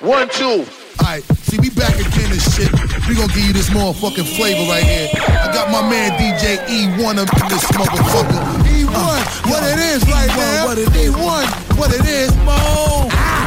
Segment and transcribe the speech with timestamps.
[0.00, 0.64] One, two.
[1.00, 2.70] Alright, see, we back again and shit.
[3.08, 5.08] We gonna give you this motherfucking flavor right here.
[5.14, 8.40] I got my man DJ Ewone up in this motherfucker.
[8.66, 10.66] Ewone, uh, what it is right Ewone, now.
[10.66, 11.14] What it is.
[11.14, 12.54] Ewone, what it is, mo.
[13.12, 13.46] Ah.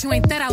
[0.00, 0.49] hoje uma interação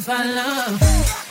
[0.00, 1.29] to find love.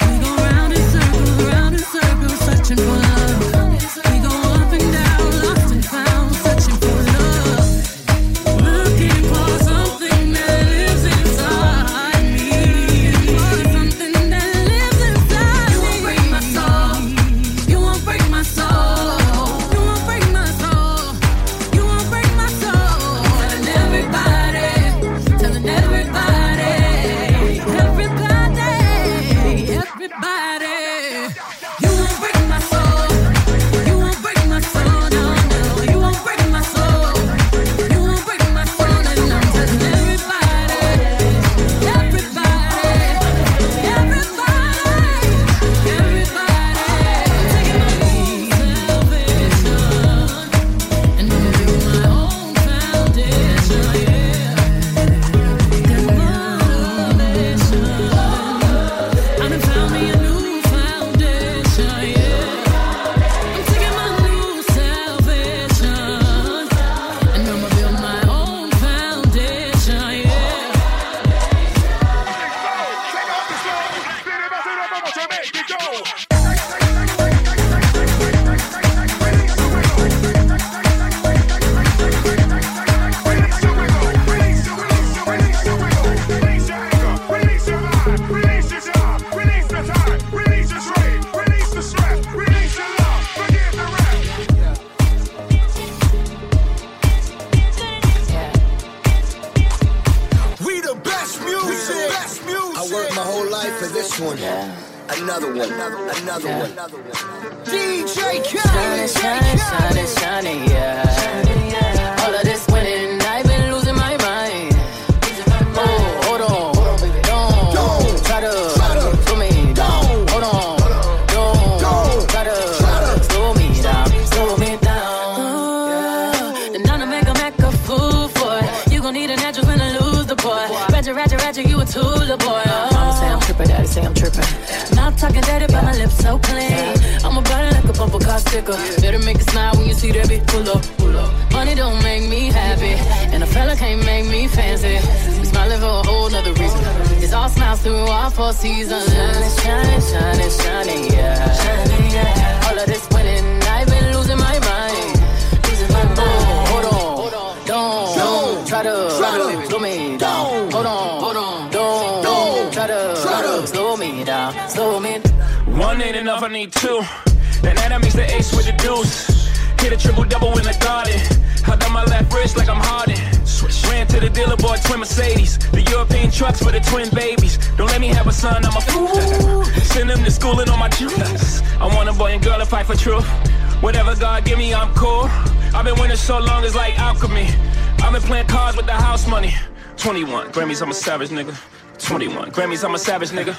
[190.51, 191.55] Grammys, I'm a savage nigga.
[191.99, 193.57] 21 Grammys, I'm a savage nigga.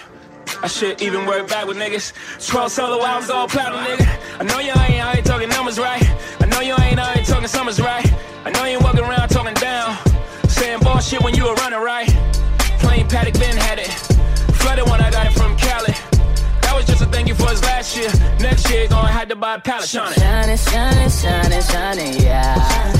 [0.63, 2.13] I should even work back with niggas.
[2.49, 4.41] 12 solo albums, all platinum, nigga.
[4.41, 6.03] I know you ain't out here talking numbers right.
[6.41, 8.05] I know you ain't out here talking summers right.
[8.45, 9.97] I know you ain't walking around talking down.
[10.49, 12.09] Saying bullshit when you were running right.
[12.81, 13.89] Plain paddock, Ben had it.
[14.57, 15.95] Flooded when I got it from Cali.
[16.63, 18.11] That was just a thank you for us last year.
[18.41, 19.85] Next year, gonna have to buy a pallet.
[19.85, 23.00] it shining, shining, shining, shining, yeah.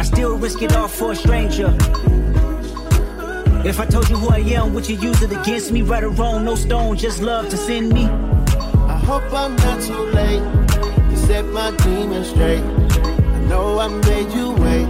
[0.00, 1.76] I still risk it all for a stranger.
[3.66, 5.82] If I told you who I am, would you use it against me?
[5.82, 8.06] Right or wrong, no stone, just love to send me.
[8.06, 10.40] I hope I'm not too late
[11.10, 12.62] to set my demons straight.
[12.62, 14.86] I know I made you wait,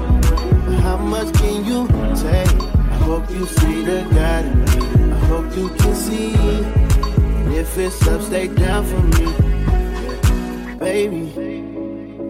[0.65, 2.63] but how much can you take?
[2.93, 5.13] I hope you see the God in me.
[5.13, 6.35] I hope you can see.
[6.37, 10.77] And if it's up, stay down for me.
[10.79, 11.33] Baby,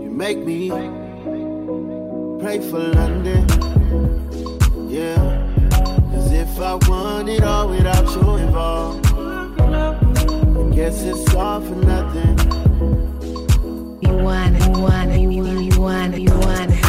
[0.02, 0.70] you make me
[2.40, 3.46] pray for London.
[4.88, 5.46] Yeah.
[6.10, 12.38] Cause if I want it all without you involved, I guess it's all for nothing.
[14.00, 16.79] You want it, you want it, you want it, you want it,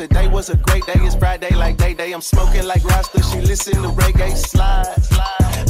[0.00, 2.12] Today was a great day, it's Friday like day day.
[2.12, 4.86] I'm smoking like Rasta, she listen to reggae slide.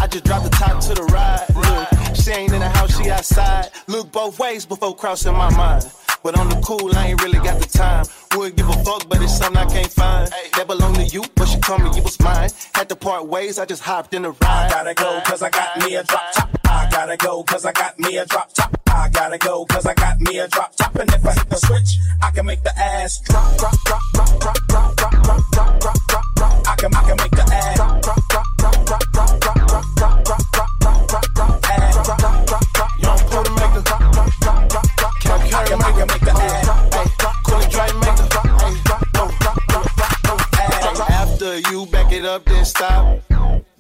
[0.01, 1.47] I just dropped the top to the ride.
[1.57, 3.71] Look, she ain't in the house, she outside.
[3.89, 5.91] Look both ways before crossing my mind.
[6.23, 8.07] But on the cool, I ain't really got the time.
[8.37, 10.31] Would give a fuck, but it's something I can't find.
[10.55, 12.51] That belong to you, but she told me it was mine.
[12.73, 14.71] Had to part ways, I just hopped in the ride.
[14.71, 16.60] Gotta go cause I got me a drop top.
[16.90, 18.76] Gotta go cause I got me a drop top.
[18.88, 20.94] I gotta go cause I got me a drop top.
[20.97, 24.38] And if I hit the switch, I can make the ass drop, drop, drop, drop,
[24.38, 26.68] drop, drop, drop, drop, drop, drop, drop, drop.
[26.68, 29.66] I can, I can make the ass drop, drop, drop, drop, drop, drop, drop, drop,
[29.66, 32.90] drop, drop, drop, drop, drop, drop, ass drop, drop, drop, drop.
[33.00, 35.14] Young Pro to make the drop, drop, drop, drop, drop.
[35.20, 37.06] Can, I can make the ass Hey,
[37.47, 41.11] Cool Dre make the drop, drop, drop, drop, drop, drop, drop.
[41.11, 43.20] After you back it up, then stop.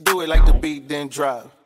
[0.02, 1.59] Do it like the beat, then drop.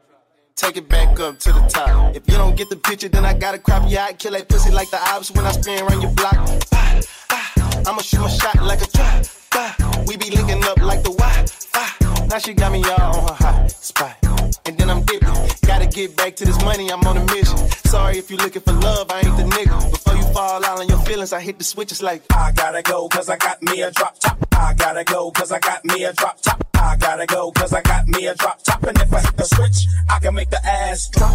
[0.56, 2.14] Take it back up to the top.
[2.14, 4.18] If you don't get the picture, then I gotta crop you out.
[4.18, 6.37] Kill that pussy like the ops when I spin around your block.
[6.73, 9.26] Ah, ah, I'ma shoot my shot like a trap.
[9.52, 11.46] Ah, we be linking up like the Wi.
[11.75, 14.34] Ah, now she got me all on her hot spot.
[14.66, 15.28] And then I'm dipping.
[15.66, 17.58] Gotta get back to this money, I'm on a mission.
[17.87, 19.90] Sorry if you're looking for love, I ain't the nigga.
[19.90, 22.82] Before you fall out on your feelings, I hit the switch, it's like I gotta
[22.82, 24.38] go cause I got me a drop top.
[24.52, 26.64] I gotta go cause I got me a drop top.
[26.75, 28.82] I gotta go cause I got me a drop top.
[28.82, 31.32] And if I hit the switch, I can make the ass drop.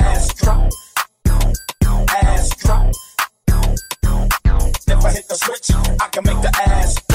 [0.00, 0.70] Ass drop.
[2.10, 2.92] Ass drop.
[4.88, 5.70] If I hit the switch,
[6.00, 7.05] I can make the ass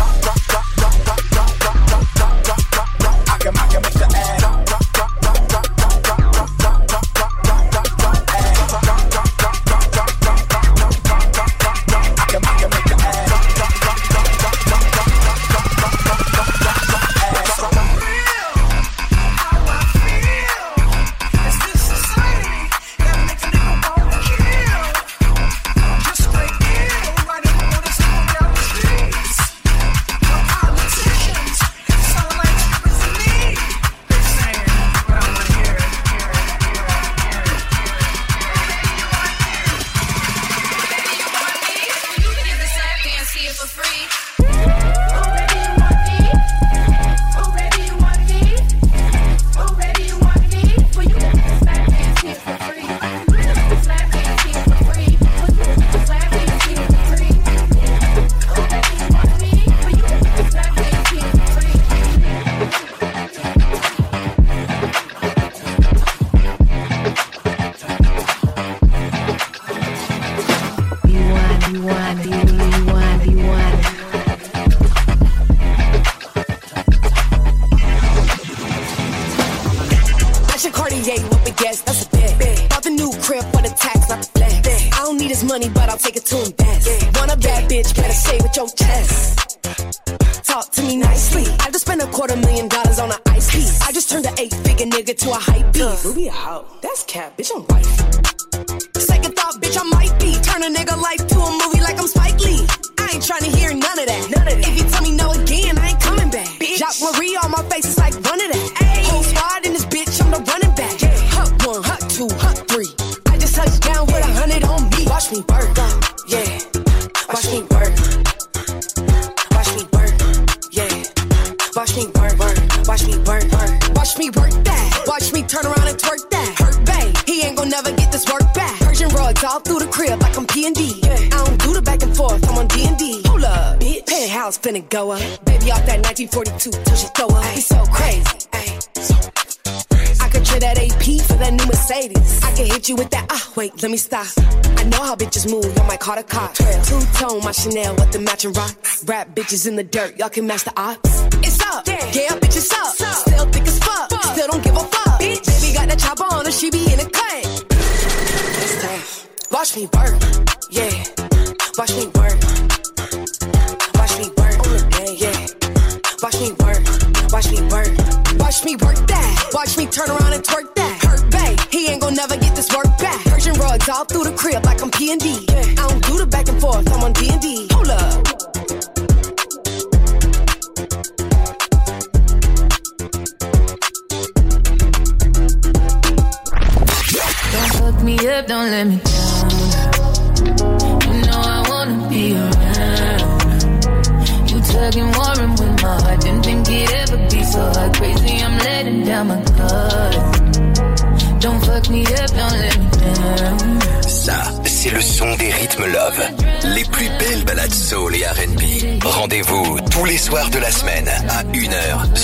[147.62, 149.04] Chanel with the matching rocks.
[149.06, 150.18] Rap bitches in the dirt.
[150.18, 151.41] Y'all can match the ops.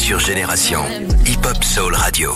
[0.08, 0.86] Sur Génération.
[1.26, 2.32] Hip Hop Soul Radio.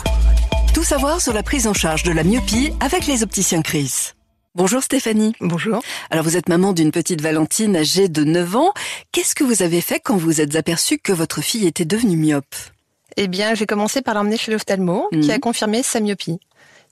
[0.73, 4.10] Tout savoir sur la prise en charge de la myopie avec les opticiens Chris.
[4.55, 5.36] Bonjour Stéphanie.
[5.39, 5.81] Bonjour.
[6.10, 8.73] Alors vous êtes maman d'une petite Valentine âgée de 9 ans.
[9.13, 12.55] Qu'est-ce que vous avez fait quand vous êtes aperçue que votre fille était devenue myope?
[13.15, 15.21] Eh bien, j'ai commencé par l'emmener chez l'ophtalmo, Mhm.
[15.21, 16.41] qui a confirmé sa myopie.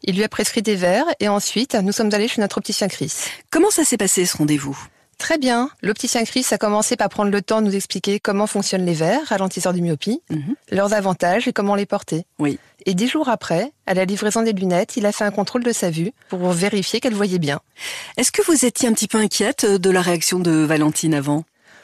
[0.03, 3.11] Il lui a prescrit des verres et ensuite, nous sommes allés chez notre opticien Chris.
[3.51, 4.79] Comment ça s'est passé ce rendez-vous?
[5.19, 5.69] Très bien.
[5.83, 9.19] L'opticien Chris a commencé par prendre le temps de nous expliquer comment fonctionnent les verres,
[9.27, 10.55] ralentisseurs de myopie, Mhm.
[10.71, 12.25] leurs avantages et comment les porter.
[12.39, 12.57] Oui.
[12.85, 15.73] Et dix jours après, à la livraison des lunettes, il a fait un contrôle de
[15.73, 17.59] sa vue pour vérifier qu'elle voyait bien.
[18.17, 21.43] Est-ce que vous étiez un petit peu inquiète de la réaction de Valentine avant?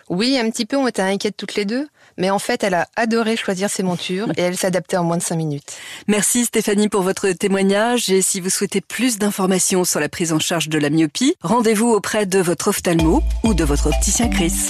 [0.10, 2.88] Oui, un petit peu, on était inquiètes toutes les deux, mais en fait, elle a
[2.96, 5.78] adoré choisir ses montures et elle s'adaptait en moins de cinq minutes.
[6.08, 10.40] Merci Stéphanie pour votre témoignage et si vous souhaitez plus d'informations sur la prise en
[10.40, 14.70] charge de la myopie, rendez-vous auprès de votre ophtalmo ou de votre opticien Chris.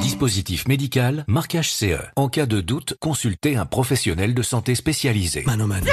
[0.00, 2.00] Dispositif médical, marquage CE.
[2.16, 5.42] En cas de doute, consultez un professionnel de santé spécialisé.
[5.46, 5.86] Mano Mano.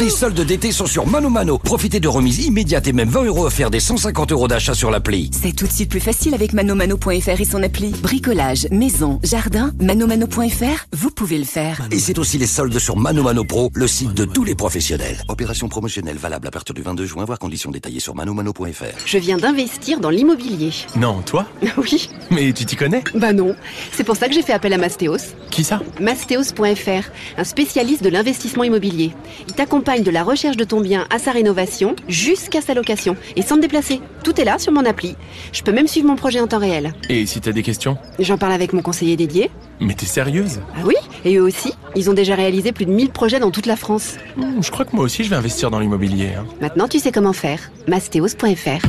[0.00, 1.56] Les soldes d'été sont sur Mano Mano.
[1.56, 5.30] Profitez de remises immédiates et même 20 euros offerts des 150 euros d'achat sur l'appli.
[5.32, 7.92] C'est tout de suite plus facile avec manomano.fr et son appli.
[8.02, 11.80] Bricolage, maison, jardin, manomano.fr, vous pouvez le faire.
[11.92, 15.22] Et c'est aussi les soldes sur Mano Mano Pro, le site de tous les professionnels.
[15.28, 18.84] Opération promotionnelle valable à partir du 22 juin, voir conditions détaillées sur manomano.fr.
[19.06, 20.72] Je viens d'investir dans l'immobilier.
[20.96, 22.08] Non, toi Oui.
[22.30, 23.04] Mais tu t'y connais?
[23.14, 23.54] Bah non.
[23.92, 25.34] C'est pour ça que j'ai fait appel à Mastéos.
[25.50, 25.80] Qui ça?
[26.00, 29.12] Mastéos.fr, un spécialiste de l'investissement immobilier.
[29.46, 33.42] Il t'accompagne de la recherche de ton bien à sa rénovation jusqu'à sa location et
[33.42, 34.00] sans te déplacer.
[34.24, 35.14] Tout est là sur mon appli.
[35.52, 36.94] Je peux même suivre mon projet en temps réel.
[37.10, 37.98] Et si t'as des questions?
[38.18, 39.50] J'en parle avec mon conseiller dédié.
[39.80, 40.60] Mais t'es sérieuse?
[40.74, 40.94] Ah oui
[41.26, 41.74] Et eux aussi.
[41.96, 44.14] Ils ont déjà réalisé plus de 1000 projets dans toute la France.
[44.36, 46.30] Hmm, Je crois que moi aussi je vais investir dans l'immobilier.
[46.38, 46.46] hein.
[46.62, 47.70] Maintenant, tu sais comment faire.
[47.86, 48.86] Mastéos.fr.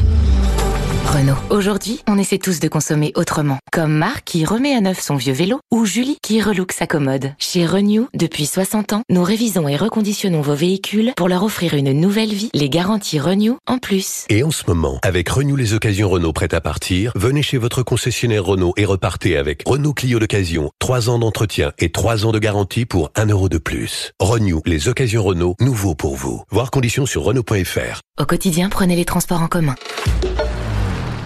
[1.05, 1.37] Renault.
[1.49, 3.59] Aujourd'hui, on essaie tous de consommer autrement.
[3.71, 7.33] Comme Marc qui remet à neuf son vieux vélo ou Julie qui relook sa commode.
[7.37, 11.91] Chez Renew, depuis 60 ans, nous révisons et reconditionnons vos véhicules pour leur offrir une
[11.91, 12.49] nouvelle vie.
[12.53, 14.25] Les garanties Renew en plus.
[14.29, 17.83] Et en ce moment, avec Renew les occasions Renault prêtes à partir, venez chez votre
[17.83, 22.39] concessionnaire Renault et repartez avec Renault Clio d'occasion, 3 ans d'entretien et 3 ans de
[22.39, 24.11] garantie pour 1 euro de plus.
[24.19, 26.41] Renew les occasions Renault, nouveau pour vous.
[26.49, 28.01] Voir conditions sur Renault.fr.
[28.19, 29.75] Au quotidien, prenez les transports en commun.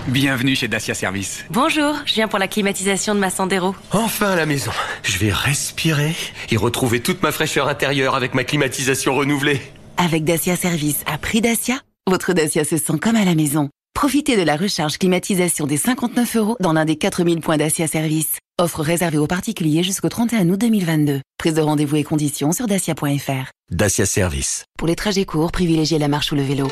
[0.10, 1.46] Bienvenue chez Dacia Service.
[1.52, 3.76] Bonjour, je viens pour la climatisation de ma Sandero.
[3.92, 4.72] Enfin à la maison.
[5.04, 6.16] Je vais respirer
[6.50, 9.62] et retrouver toute ma fraîcheur intérieure avec ma climatisation renouvelée.
[9.98, 11.76] Avec Dacia Service à prix Dacia,
[12.10, 13.70] votre Dacia se sent comme à la maison.
[13.94, 18.40] Profitez de la recharge climatisation des 59 euros dans l'un des 4000 points Dacia Service.
[18.60, 21.22] Offre réservée aux particuliers jusqu'au 31 août 2022.
[21.38, 23.52] Prise de rendez-vous et conditions sur dacia.fr.
[23.70, 24.66] Dacia Service.
[24.80, 26.68] Pour les trajets courts, privilégiez la marche ou le vélo.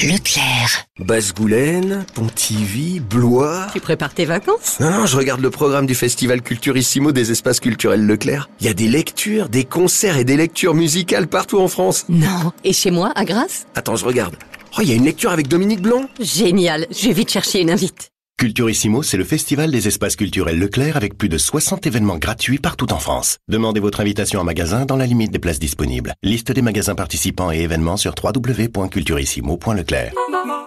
[0.00, 0.86] Leclerc.
[0.98, 3.66] Basse-Goulaine, Pontivy, Blois.
[3.72, 4.78] Tu prépares tes vacances?
[4.80, 8.48] Non, non, je regarde le programme du festival Culturissimo des espaces culturels Leclerc.
[8.60, 12.06] Il y a des lectures, des concerts et des lectures musicales partout en France.
[12.08, 12.52] Non.
[12.64, 13.66] Et chez moi, à Grasse?
[13.74, 14.34] Attends, je regarde.
[14.76, 16.08] Oh, il y a une lecture avec Dominique Blanc?
[16.18, 16.86] Génial.
[16.90, 18.11] Je vais vite chercher une invite.
[18.38, 22.92] Culturissimo, c'est le festival des espaces culturels Leclerc avec plus de 60 événements gratuits partout
[22.92, 23.36] en France.
[23.48, 26.12] Demandez votre invitation en magasin dans la limite des places disponibles.
[26.24, 30.12] Liste des magasins participants et événements sur www.culturissimo.leclerc.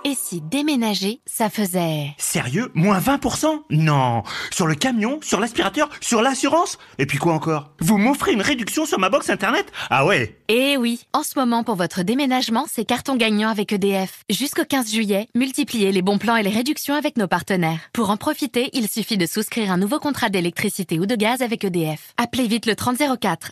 [0.05, 2.11] Et si déménager, ça faisait...
[2.19, 2.69] Sérieux?
[2.75, 4.21] Moins 20% Non.
[4.51, 6.77] Sur le camion, sur l'aspirateur, sur l'assurance?
[6.99, 7.71] Et puis quoi encore?
[7.81, 9.65] Vous m'offrez une réduction sur ma box internet?
[9.89, 14.23] Ah ouais Eh oui, en ce moment pour votre déménagement, c'est carton gagnant avec EDF.
[14.29, 17.79] Jusqu'au 15 juillet, multipliez les bons plans et les réductions avec nos partenaires.
[17.93, 21.63] Pour en profiter, il suffit de souscrire un nouveau contrat d'électricité ou de gaz avec
[21.63, 22.13] EDF.
[22.17, 23.49] Appelez vite le 3004.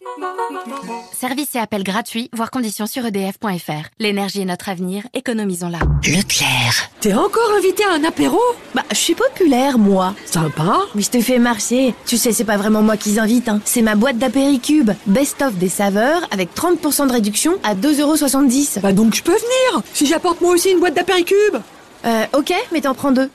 [1.13, 3.89] Service et appel gratuit, voire conditions sur edf.fr.
[3.97, 5.79] L'énergie est notre avenir, économisons-la.
[6.06, 6.91] Leclerc.
[6.99, 8.39] T'es encore invité à un apéro?
[8.75, 10.13] Bah, je suis populaire, moi.
[10.25, 10.82] Sympa.
[10.93, 11.95] Mais je te fais marcher.
[12.06, 13.62] Tu sais, c'est pas vraiment moi qui invite, hein.
[13.65, 14.91] C'est ma boîte d'apéricube.
[15.08, 18.82] Best-of des saveurs avec 30% de réduction à 2,70€.
[18.82, 21.56] Bah donc je peux venir Si j'apporte moi aussi une boîte d'apéricube
[22.06, 23.30] Euh, ok, mais t'en prends deux.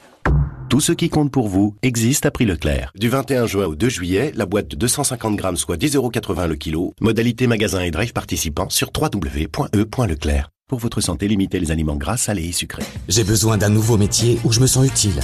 [0.68, 2.92] Tout ce qui compte pour vous existe à prix Leclerc.
[2.94, 6.92] Du 21 juin au 2 juillet, la boîte de 250 grammes soit 10,80€ le kilo.
[7.00, 10.50] Modalité magasin et drive participants sur www.e.leclerc.
[10.68, 12.84] Pour votre santé, limitez les aliments gras, salés et sucrés.
[13.08, 15.18] J'ai besoin d'un nouveau métier où je me sens utile.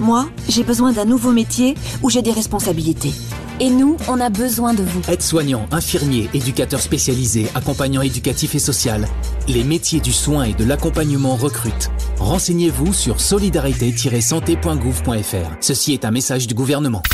[0.00, 3.12] Moi, j'ai besoin d'un nouveau métier où j'ai des responsabilités.
[3.60, 5.00] Et nous, on a besoin de vous.
[5.08, 9.06] Aide-soignant, infirmier, éducateur spécialisé, accompagnant éducatif et social.
[9.46, 11.92] Les métiers du soin et de l'accompagnement recrutent.
[12.18, 15.56] Renseignez-vous sur solidarité-santé.gouv.fr.
[15.60, 17.04] Ceci est un message du gouvernement.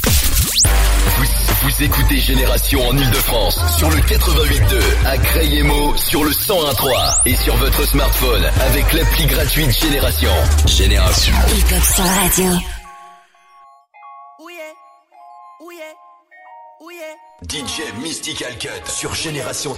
[1.65, 7.57] Vous, écoutez Génération en Ile-de-France sur le 88.2, à Crayemo sur le 101.3 et sur
[7.57, 10.31] votre smartphone avec l'appli gratuite Génération.
[10.67, 11.33] Génération.
[11.57, 12.45] Hip-hop sur la radio.
[17.49, 19.75] DJ Mystical Cut sur Génération.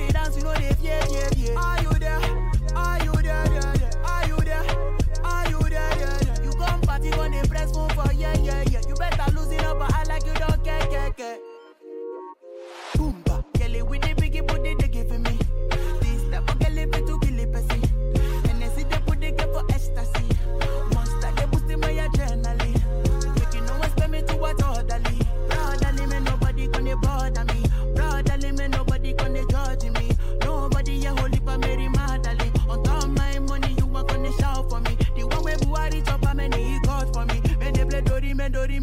[0.00, 1.58] They dance, you know they fear, fear, fear.
[1.58, 2.20] Are you there?
[2.74, 3.44] Are you there?
[3.44, 3.90] there, there?
[4.04, 4.64] Are you there?
[5.24, 5.90] Are you there?
[5.96, 6.44] there, there?
[6.44, 8.80] You come party when they press phone for yeah, yeah, yeah.
[8.88, 11.49] You better lose it up, but I like you don't care, care, care.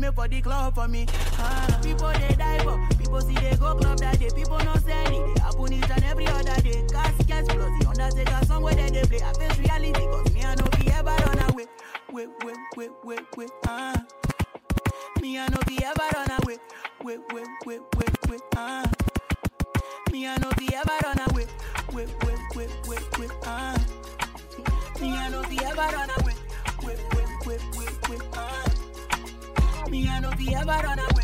[0.08, 1.06] Me for the club for me.
[1.38, 4.30] Ah, people they die but people see they go club that day.
[4.36, 5.36] People not send it.
[5.36, 6.84] They happen each and every other day.
[6.92, 9.22] Caskets plus the Undertaker song where they, they play.
[9.22, 11.66] I face reality cause me I know be ever run away.
[12.12, 13.50] Wait, wait, wait, wait, wait.
[13.66, 14.06] Ah.
[15.22, 16.58] Me I know be ever run away.
[17.04, 18.42] Wait, wait, wait, wait, wait.
[18.56, 18.90] Ah.
[20.12, 21.46] Me I know be ever run away.
[21.94, 23.32] Wait, wait, wait, wait, wait.
[23.44, 23.76] Ah.
[25.02, 26.17] Me I know be ever run away.
[29.88, 30.10] I know be.
[30.10, 30.10] Ah.
[30.10, 31.24] Me I know ever run away.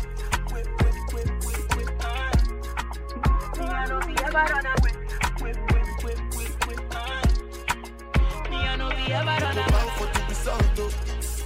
[2.00, 2.32] Ah.
[3.66, 4.14] I know be.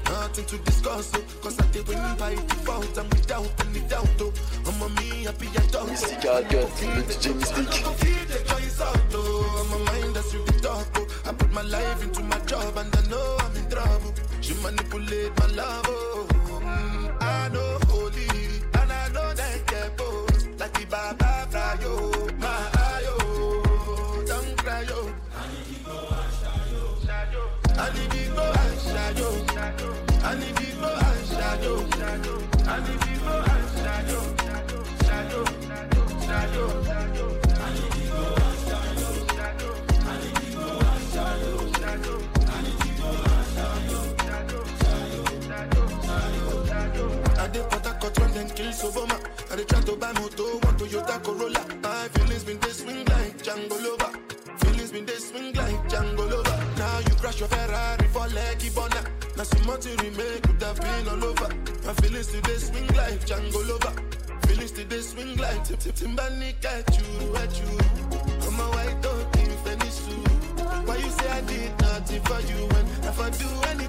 [0.09, 4.09] Nothing to discuss, oh, cause I did when you by default and without any doubt,
[4.21, 4.33] oh.
[4.67, 7.85] I'm a me happy I don't Mystical Cut, le DJ Mystique.
[9.59, 11.07] I'm a mind that's oh.
[11.27, 14.15] I put my life into my job and I know I'm in trouble.
[14.41, 16.38] She manipulate my love, oh.
[17.29, 18.29] I know holy
[18.75, 19.35] and I know.
[20.59, 20.81] Like
[21.79, 22.33] the.
[22.41, 22.71] My.
[24.27, 25.15] Don't cry, oh.
[27.79, 28.53] I need to go
[28.93, 29.33] shadow.
[30.25, 30.73] I need to
[31.99, 32.48] shadow.
[63.29, 63.93] Django lover.
[64.47, 67.69] Finish the day swing like tip tip tip, timbani at you at you.
[68.47, 70.17] I'm a white dog in finish you.
[70.87, 73.88] Why you say I did nothing for you when if I do anything?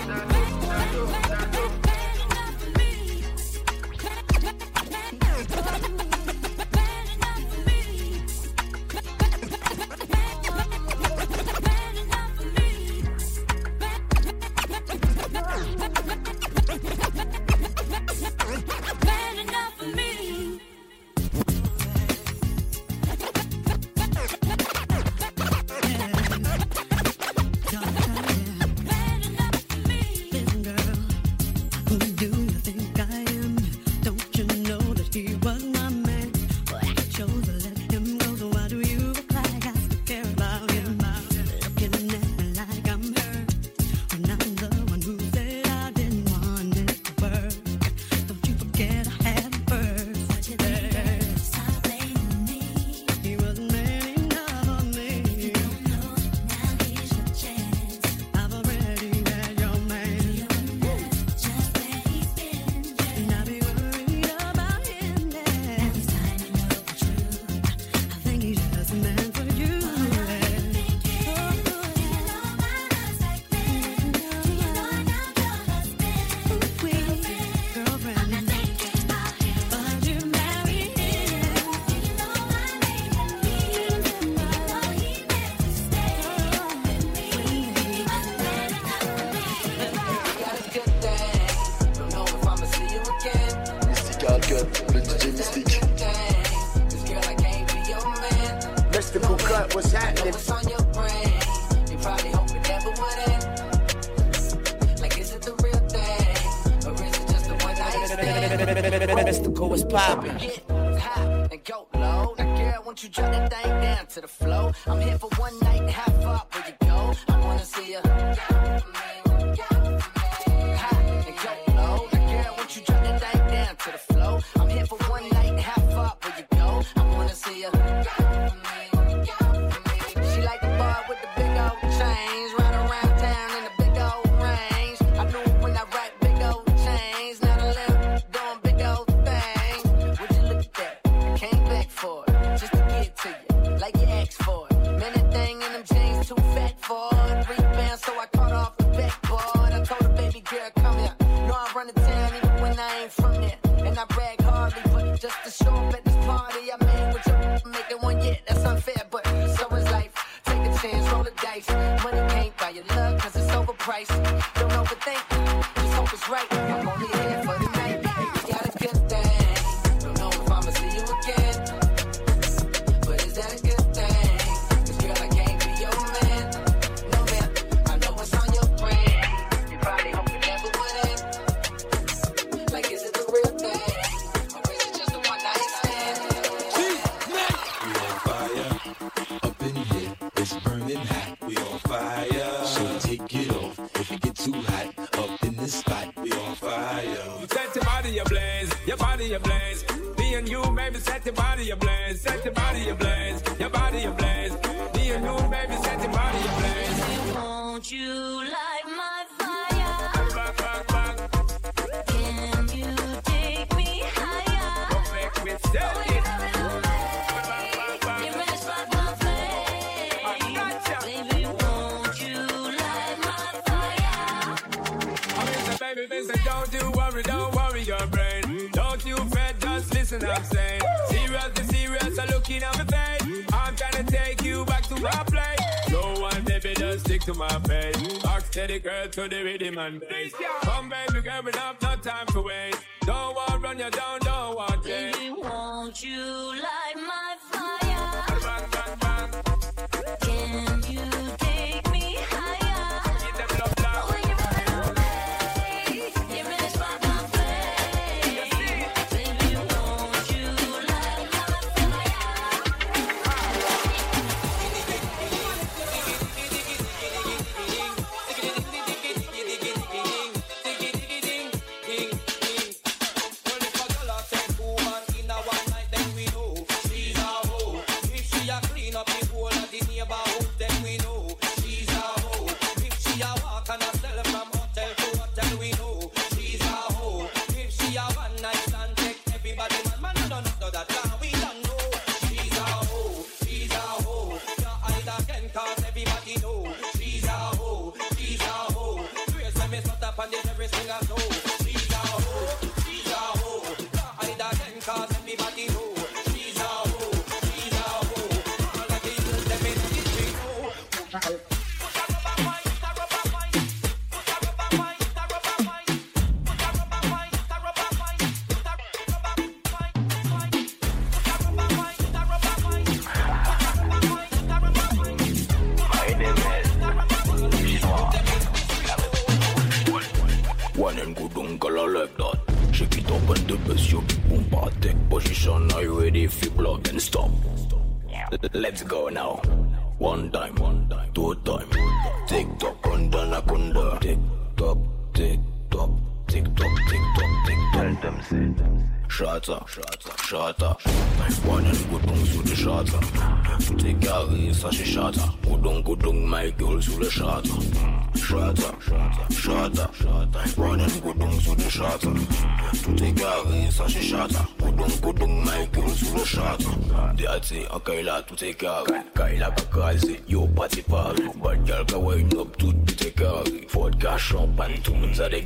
[364.76, 367.14] Goudon, goudon, my girl sous le shata.
[367.16, 369.02] Diati, en Kaila, tout est carré.
[369.16, 371.24] Kaila, kakazi, yo, party party.
[371.44, 373.68] Bad girl, ka wine up, tout tout est carré.
[373.70, 375.44] Vodka, champagne, tout le monde a des.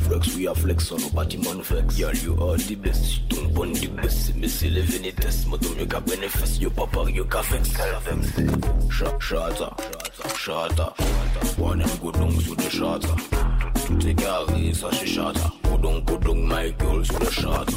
[0.00, 1.96] Flex, we are flex on nos bâtiments flex.
[1.96, 3.20] Girl, you are the best.
[3.28, 4.32] Ton best.
[4.36, 5.46] Mais c'est les vénétesses.
[5.46, 6.60] Moi, ton mieux qu'à bénéfice.
[6.60, 7.70] Yo, papa, yo, qu'à vex.
[8.90, 9.76] Shata, shata,
[10.36, 10.94] shata.
[11.64, 13.51] And go down sous le shata.
[14.16, 14.88] Carré, ça.
[15.64, 17.72] Go down, go down, my girl, sous le shata.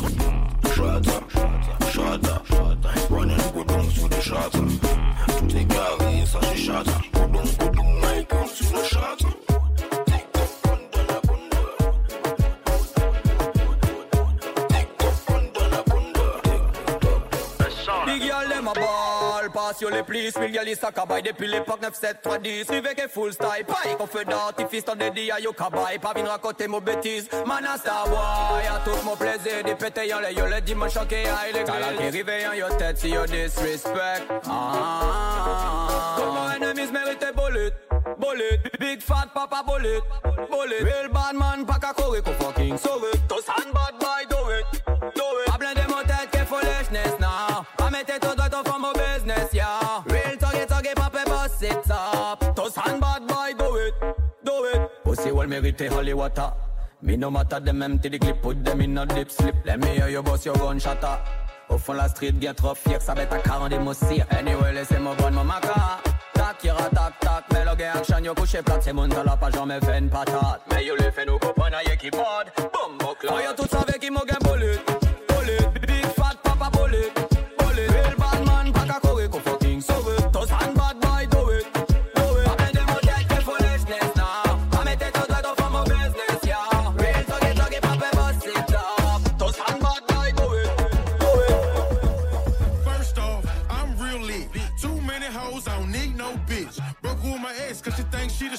[3.09, 4.59] One and go down sous le shata.
[5.37, 6.39] Tout carré, ça.
[7.13, 9.27] Go down, go down, my girl, sous le shata.
[18.05, 19.14] Big girl, them a ball.
[19.81, 20.31] You les plis.
[20.39, 22.65] Big girl, is a cabay depuis l'époque 9-7-3-10.
[22.65, 23.65] Suivez que full style.
[23.67, 24.85] Paille qu'on fait d'artifice.
[24.85, 25.51] T'en dédie à yo.
[25.53, 27.27] Pas vine raconter mon bêtise.
[27.45, 28.65] Man star boy.
[28.67, 29.63] A tout mon plaisir.
[29.63, 30.97] Des les yo les dimanche.
[30.97, 31.63] Aïe les
[32.11, 32.57] grilles.
[32.57, 34.23] Yo tête si yo disrespect.
[34.49, 36.15] Ah.
[36.17, 37.73] Comment enemies mérite bullet.
[38.17, 38.59] Bullet.
[38.79, 40.01] Big fat papa bullet.
[40.49, 40.83] Bullet.
[40.83, 41.65] Real bad man.
[41.65, 43.27] Pas qu'à courir qu'on fucking sauve it.
[43.27, 44.34] Tous hand bad boy
[55.25, 55.31] it.
[55.31, 56.51] Pussy well mérite holy water.
[57.01, 59.55] Me no matter them empty the clip, put them in a dip slip.
[59.65, 61.19] Let me hear you boss your gun shatter.
[61.69, 63.77] Au fond la street, get trop fier, ça bête à 40 des.
[64.29, 65.99] Anyway, laissez-moi bonne mon maca.
[66.33, 69.79] Tac, ira tac, tac, mais le gars action, yo couché plate, c'est mon pas jamais
[69.79, 70.61] fait une patate.
[70.71, 73.27] Mais yo le fait nous comprendre, y'a qui mode, boum, boucle.
[73.29, 74.77] Oh, tout savait qui m'a bullet,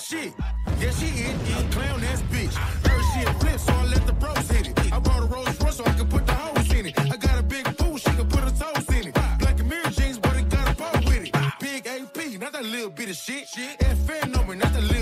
[0.08, 0.32] shit.
[0.80, 2.54] Yeah, she eat, eat, clown ass bitch.
[2.86, 4.92] Heard she a flip, so I let the pros hit it.
[4.92, 6.98] I bought a Rolls Royce so I could put the hoes in it.
[6.98, 9.14] I got a big pool, she could put her toes in it.
[9.38, 11.34] Black and mirror jeans, but it got a bow with it.
[11.60, 13.48] Big AP, not that little bit of shit.
[13.48, 13.82] Shit.
[13.82, 14.95] on no, not that little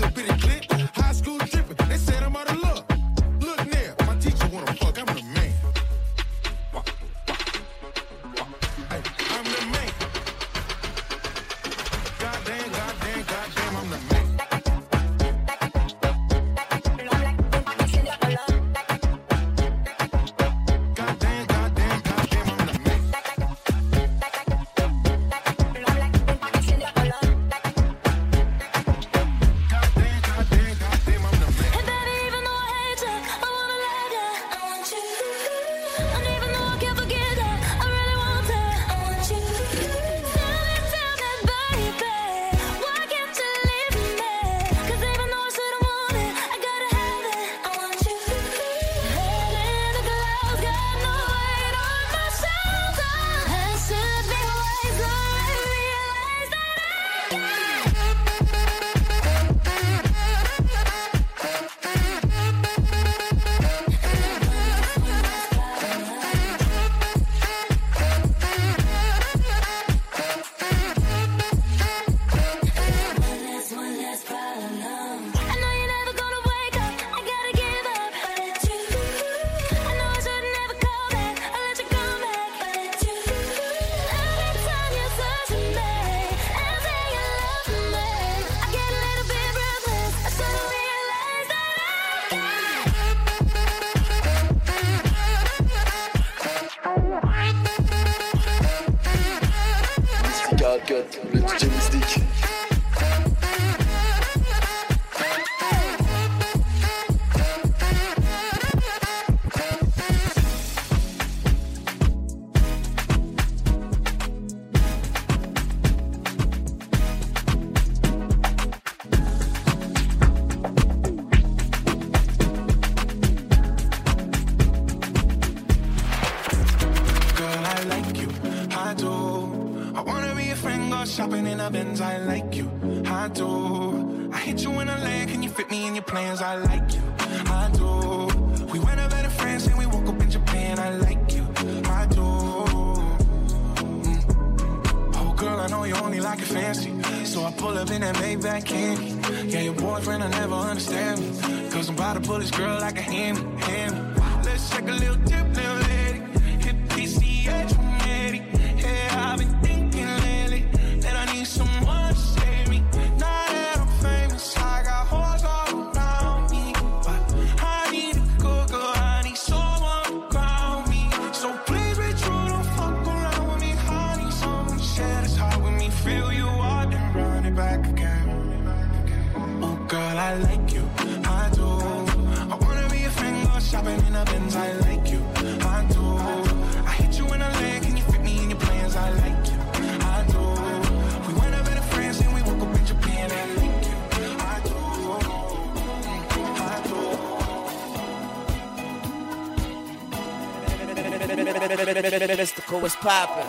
[201.85, 203.45] Mystical, what's poppin'?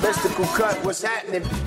[0.00, 1.65] Mystical cut, what's happening?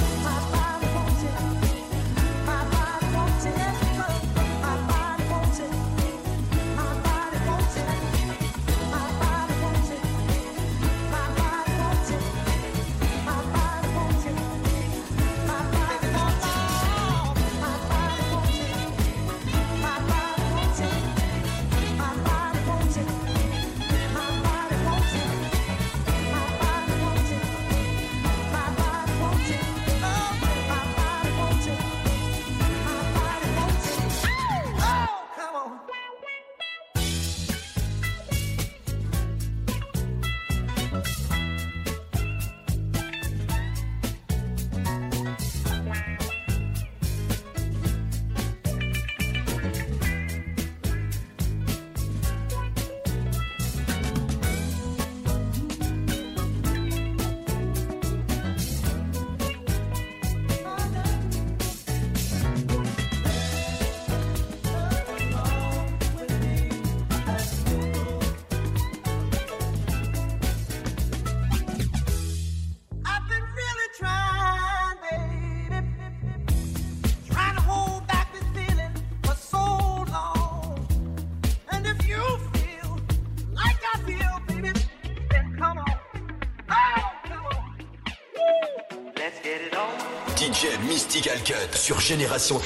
[91.43, 92.59] Cut sur Génération.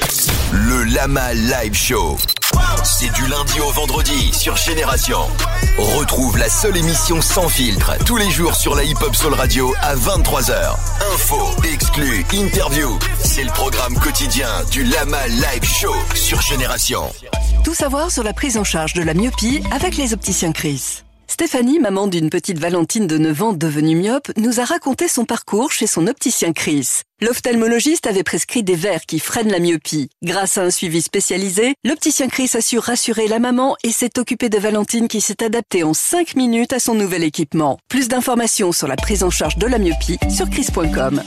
[0.52, 2.18] Le Lama Live Show.
[2.84, 5.20] C'est du lundi au vendredi sur Génération.
[5.78, 9.74] Retrouve la seule émission sans filtre tous les jours sur la Hip Hop Soul Radio
[9.82, 10.76] à 23h.
[11.14, 12.98] Info, exclus, interview.
[13.20, 17.12] C'est le programme quotidien du Lama Live Show sur Génération.
[17.64, 21.04] Tout savoir sur la prise en charge de la myopie avec les opticiens Chris.
[21.28, 25.72] Stéphanie, maman d'une petite Valentine de 9 ans devenue myope, nous a raconté son parcours
[25.72, 27.02] chez son opticien Chris.
[27.24, 30.10] L'ophtalmologiste avait prescrit des verres qui freinent la myopie.
[30.24, 34.50] Grâce à un suivi spécialisé, l'opticien Chris a su rassurer la maman et s'est occupé
[34.50, 37.80] de Valentine qui s'est adaptée en 5 minutes à son nouvel équipement.
[37.88, 41.24] Plus d'informations sur la prise en charge de la myopie sur chris.com.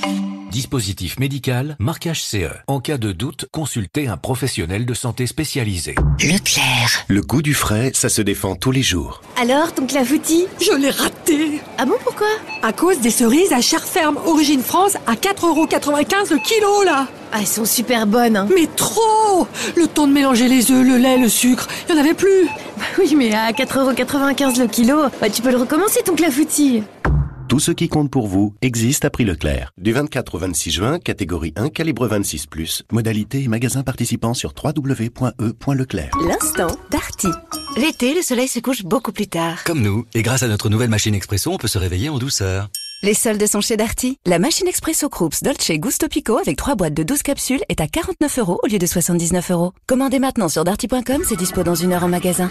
[0.51, 2.49] Dispositif médical, marquage CE.
[2.66, 5.94] En cas de doute, consultez un professionnel de santé spécialisé.
[6.20, 7.05] Leclerc.
[7.09, 9.20] Le goût du frais, ça se défend tous les jours.
[9.36, 12.28] Alors, ton clafoutis Je l'ai raté Ah bon, pourquoi?
[12.62, 15.16] À cause des cerises à chair ferme, origine France, à
[15.93, 18.49] 4,95€ le kilo, là Ah, elles sont super bonnes, hein.
[18.55, 22.05] Mais trop Le temps de mélanger les œufs, le lait, le sucre, il n'y en
[22.05, 22.49] avait plus
[22.99, 26.82] Oui, mais à 4,95€ le kilo, bah, tu peux le recommencer, ton clafoutis
[27.49, 29.70] Tout ce qui compte pour vous existe à prix Leclerc.
[29.78, 36.11] Du 24 au 26 juin, catégorie 1, calibre 26+, modalité et magasin participants sur www.e.leclerc.
[36.28, 37.28] L'instant Darty.
[37.76, 39.62] L'été, le soleil se couche beaucoup plus tard.
[39.64, 42.68] Comme nous, et grâce à notre nouvelle machine expresso, on peut se réveiller en douceur.
[43.03, 44.18] Les soldes sont chez Darty.
[44.24, 47.86] La machine expresso Krups Dolce Gusto Pico avec 3 boîtes de 12 capsules est à
[47.86, 49.72] 49 euros au lieu de 79 euros.
[49.86, 52.51] Commandez maintenant sur darty.com, c'est dispo dans une heure en magasin.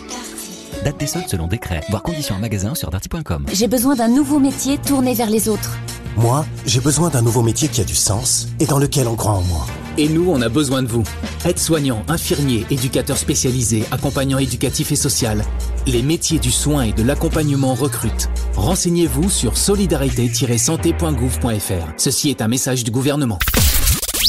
[0.83, 1.81] Date des soldes selon décret.
[1.89, 3.45] Voir conditions en magasin sur darty.com.
[3.51, 5.77] J'ai besoin d'un nouveau métier tourné vers les autres.
[6.17, 9.33] Moi, j'ai besoin d'un nouveau métier qui a du sens et dans lequel on croit
[9.33, 9.65] en moi.
[9.97, 11.03] Et nous, on a besoin de vous.
[11.45, 15.43] Aides-soignants, infirmiers, éducateurs spécialisés, accompagnants éducatifs et social.
[15.87, 18.29] Les métiers du soin et de l'accompagnement recrutent.
[18.55, 21.93] Renseignez-vous sur solidarité-santé.gouv.fr.
[21.97, 23.39] Ceci est un message du gouvernement.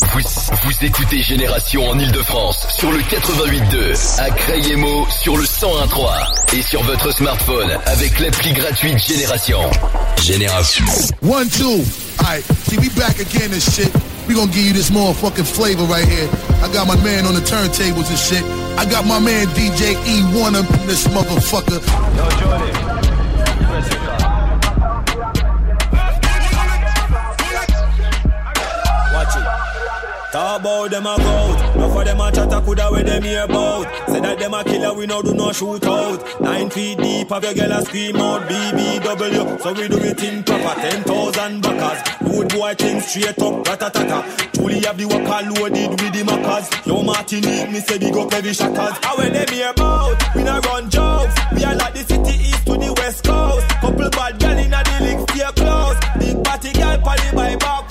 [0.02, 0.20] Vous,
[0.64, 6.82] vous écoutez Génération en Ile-de-France sur le 88.2, à Crayemo sur le 101.3 et sur
[6.82, 9.58] votre smartphone avec l'appli gratuite Génération.
[10.22, 10.84] Génération.
[11.22, 11.82] One, two.
[12.18, 13.90] Alright, see, we back again and shit.
[14.28, 16.28] We gonna give you this motherfucking flavor right here.
[16.62, 18.44] I got my man on the turntables and shit.
[18.76, 21.80] I got my man DJ E1 up in this motherfucker.
[22.16, 24.05] Yo, Jordan.
[30.36, 31.76] Talk about them a goat.
[31.76, 33.86] No for them a chat a coulda where them hear about.
[34.06, 36.42] Say that them a killer, we no do no shoot out.
[36.42, 39.62] Nine feet deep, have your girl a scream out BBW.
[39.62, 40.78] So we do it in proper.
[40.78, 42.28] Ten thousand backers.
[42.30, 44.52] Good boy thing straight up, ratatata.
[44.52, 46.86] Truly have the worker loaded with the maccas.
[46.86, 48.98] Yo Martinique, me say big up every shatters.
[49.08, 51.34] And when them hear about, we no run jokes.
[51.54, 53.68] We are like the city east to the west coast.
[53.80, 55.96] Couple bad gal inna the link, stay close.
[56.18, 57.85] Big party gal party by back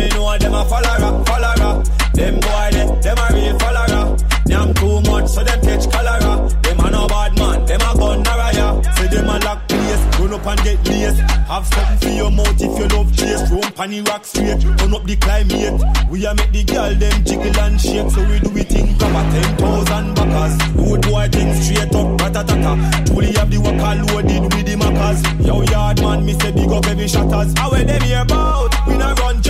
[0.00, 1.82] me know them a follower, follower.
[2.14, 4.16] Them boy, they, them a real follower.
[4.46, 6.48] Them too much, so them catch cholera.
[6.62, 8.66] Them a no bad man, them a gun naraya.
[8.96, 11.20] Say them a lock place, run up and get laced.
[11.50, 13.50] Have something for your mouth if you love chase.
[13.50, 15.76] Roam pan the rock straight, turn up the climate.
[16.10, 19.24] We a make the girl them jiggle and shake, so we do it in proper.
[19.30, 23.06] Ten thousand backers, good boy thing straight up, ratatata.
[23.06, 25.46] Truly have the worker loaded with the maccas.
[25.46, 27.52] Yo yard man, me say big up every shatters.
[27.56, 29.40] How when them hear about, we no run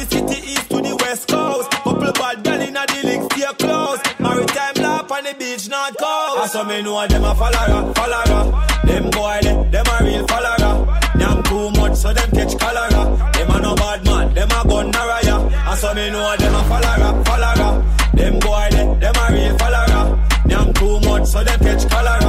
[0.00, 1.70] the city east to the west coast.
[1.70, 4.00] Couple bad inna the link, stay close.
[4.18, 5.94] Maritime lap on the beach, not.
[6.00, 8.42] I saw me know them a follower, follower.
[8.84, 10.74] Them boy, they, them a real follower.
[11.20, 13.02] Them too much, so them catch cholera.
[13.34, 15.36] Them a no bad man, them a gun naraya.
[15.52, 17.72] I saw me know them a follower, follower.
[18.14, 20.04] Them boy, they, them a real follower.
[20.46, 22.19] Them too much, so them catch cholera.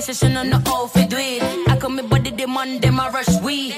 [0.00, 1.42] Session on the outfit do it.
[1.68, 3.74] I come me body on them a rush we.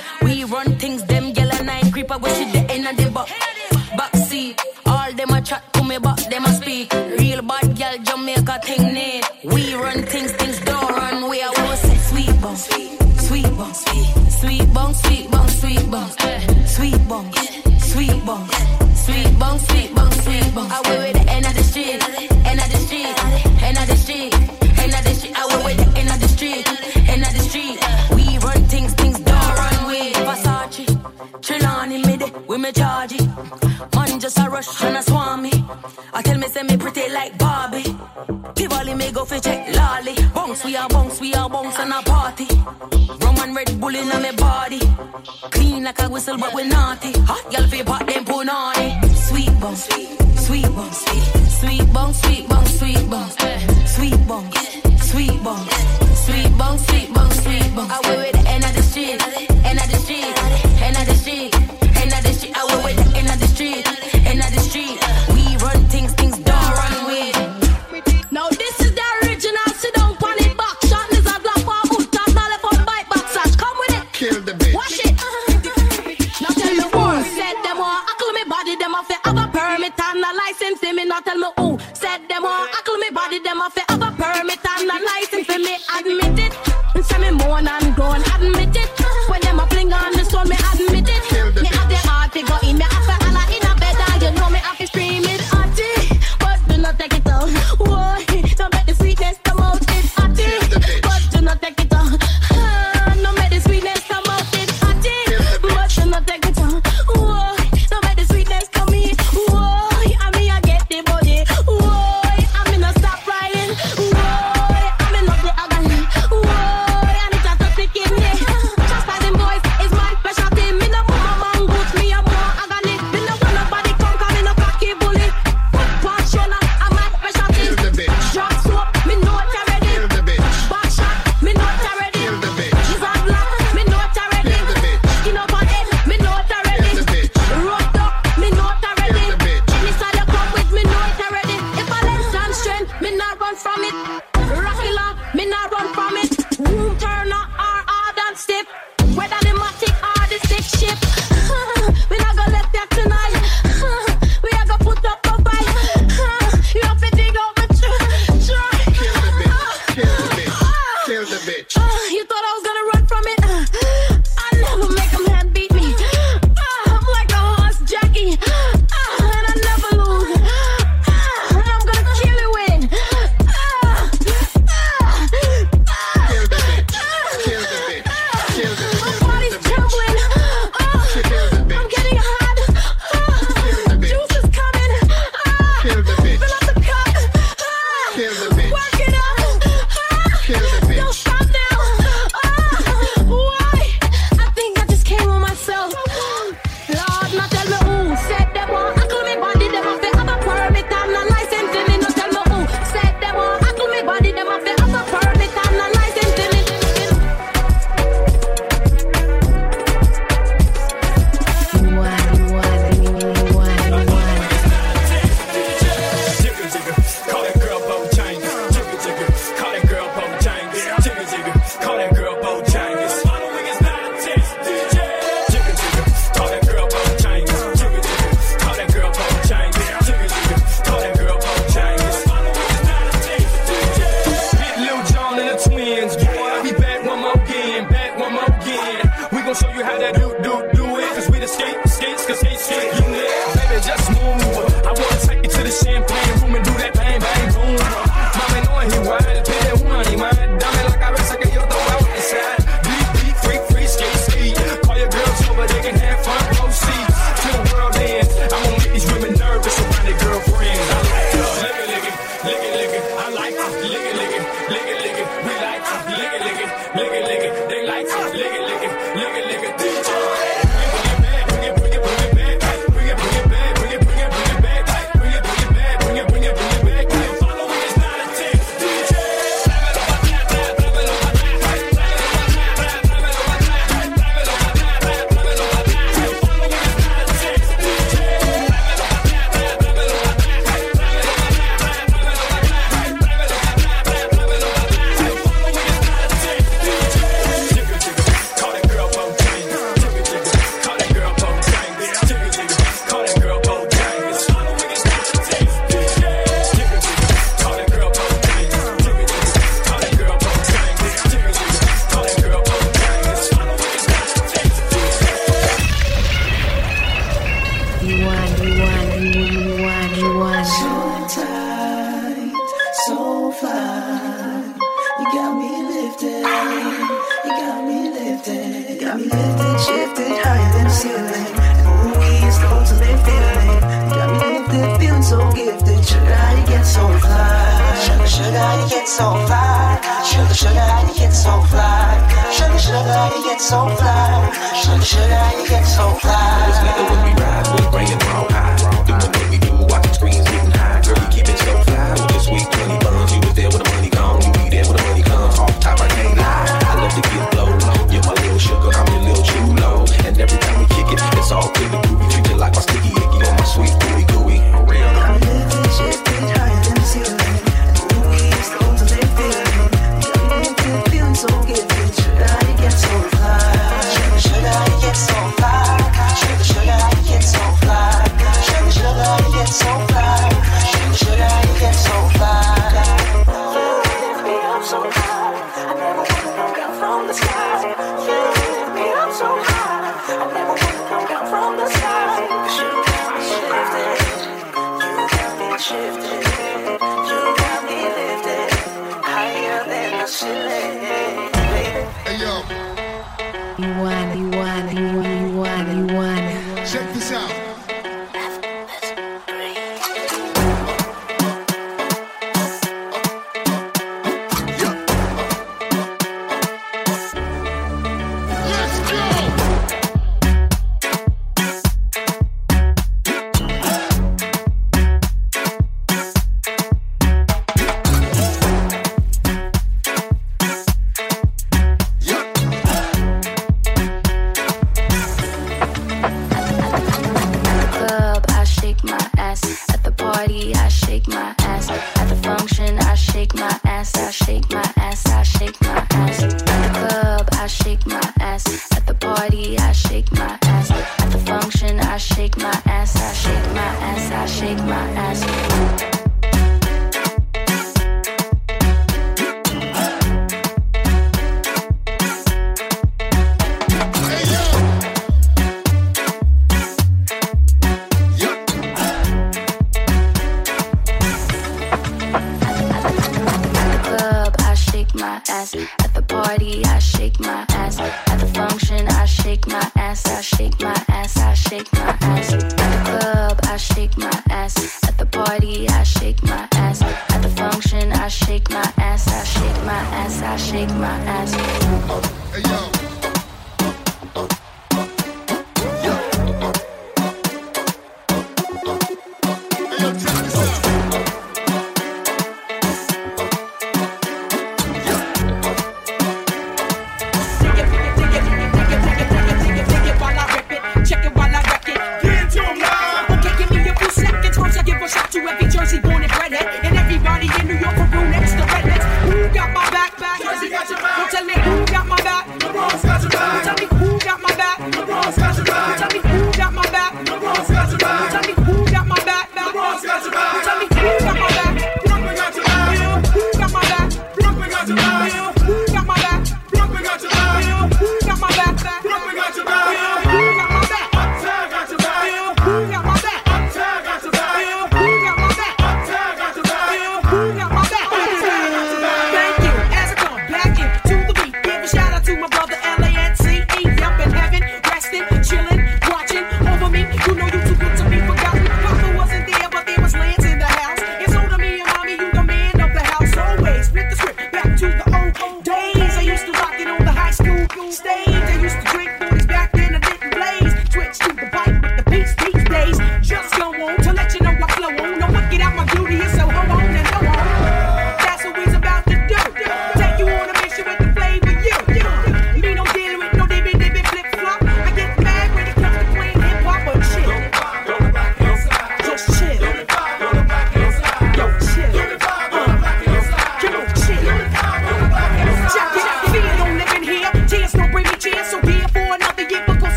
[335.28, 337.94] so gifted, sugar, you get so fly.
[338.00, 340.00] Sugar, sugar, you get so fly.
[340.24, 342.16] Sugar, sugar, you get so fly.
[342.50, 344.48] Sugar, sugar, you get so fly.
[344.80, 346.64] Sugar, sugar, you get so fly.
[346.66, 349.04] This nigga when we ride, we bring it raw high.
[349.04, 351.02] Doing what we do, watch the screens getting high.
[351.04, 352.10] Girl, you keep it so fly.
[352.12, 353.17] With this week, 20 bucks.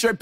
[0.00, 0.18] Big t-shirt,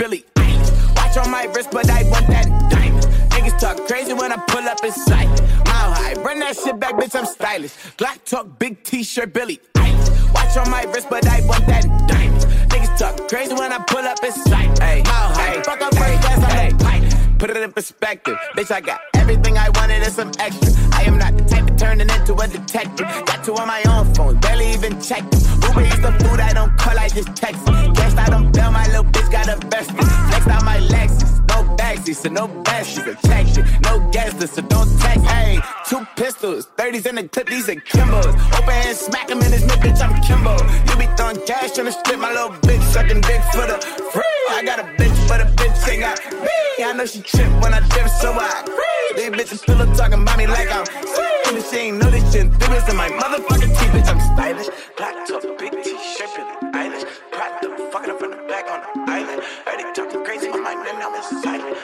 [41.85, 43.79] cash strip, my little bitch sucking dick for the
[44.13, 44.23] free.
[44.51, 46.85] I got a bitch, but a bitch ain't got me.
[46.85, 49.17] I know she trip when I dip, so I free.
[49.17, 51.57] These bitches still talking about me like I'm free.
[51.57, 52.53] And she ain't know this shit.
[52.55, 54.09] Three bits in my motherfucking teeth, bitch.
[54.09, 54.69] I'm stylish.
[54.97, 57.05] Black top, big t-shirt, Billie Eilish.
[57.33, 59.43] Pride them, fucking up in the back on the island.
[59.67, 61.77] Heard they talking crazy on my name, now I'm silent.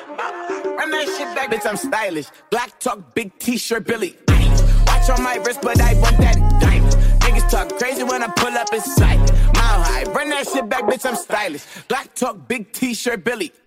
[0.78, 1.66] Run that shit back, bitch.
[1.68, 2.26] I'm stylish.
[2.51, 4.14] Black talk, big t-shirt, Billie
[12.95, 13.64] t-shirt, Billie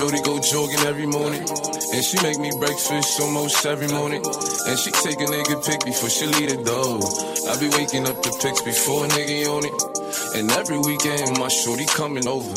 [0.00, 1.44] Shorty go jogging every morning.
[1.92, 4.24] And she make me breakfast almost every morning.
[4.24, 7.04] And she take a nigga pic before she leave the door.
[7.52, 10.40] I be waking up the pics before a nigga on it.
[10.40, 12.48] And every weekend my shorty coming over.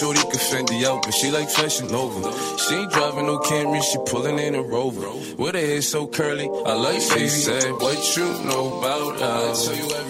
[0.00, 2.26] Shorty can Fendi out, but she like fashion over.
[2.58, 5.06] She ain't driving no Camry, she pulling in a Rover.
[5.38, 9.66] With her hair so curly, I like she said, what you know about us?
[9.68, 10.09] Tell you everything.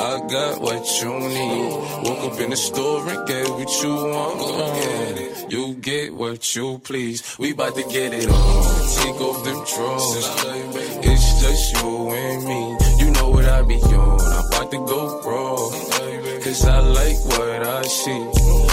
[0.00, 1.72] I got what you need.
[2.04, 5.52] Woke up in the store and get what you want.
[5.52, 7.36] You get what you please.
[7.38, 8.88] We bout to get it on.
[8.96, 10.26] Take off them drawers.
[11.04, 13.04] It's just you and me.
[13.04, 14.20] You know what I be on.
[14.20, 15.56] I'm about to go raw.
[16.44, 18.59] Cause I like what I see.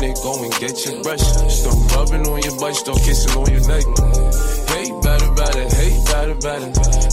[0.00, 1.20] go and get your brush.
[1.20, 3.84] Start rubbing on your butt, start kissing on your neck.
[4.68, 6.66] Hey, better, better, hey, better, better.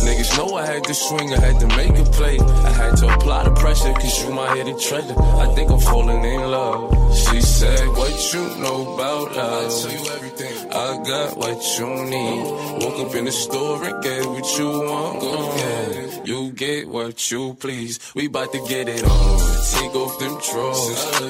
[0.06, 2.40] Niggas know I had to swing, I had to make a play.
[2.40, 5.20] I had to apply the pressure, cause you my hidden treasure.
[5.20, 7.16] I think I'm falling in love.
[7.16, 9.86] She said, What you know about us?
[9.86, 10.72] I tell you everything.
[10.72, 12.44] I got what you need.
[12.84, 15.24] Woke up in the store and get what you want.
[15.24, 16.24] Yeah.
[16.26, 18.00] You get what you please.
[18.14, 19.40] We bout to get it on.
[19.74, 21.22] Take off them drawers.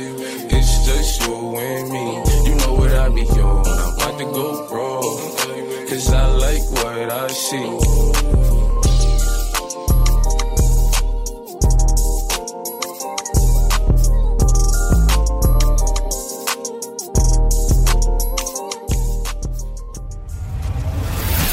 [0.52, 2.50] It's just you and me.
[2.50, 3.68] You know what I be on.
[3.68, 5.38] I'm about to go raw.
[5.88, 7.58] Cause I like what it like she.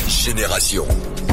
[0.09, 1.24] Génération.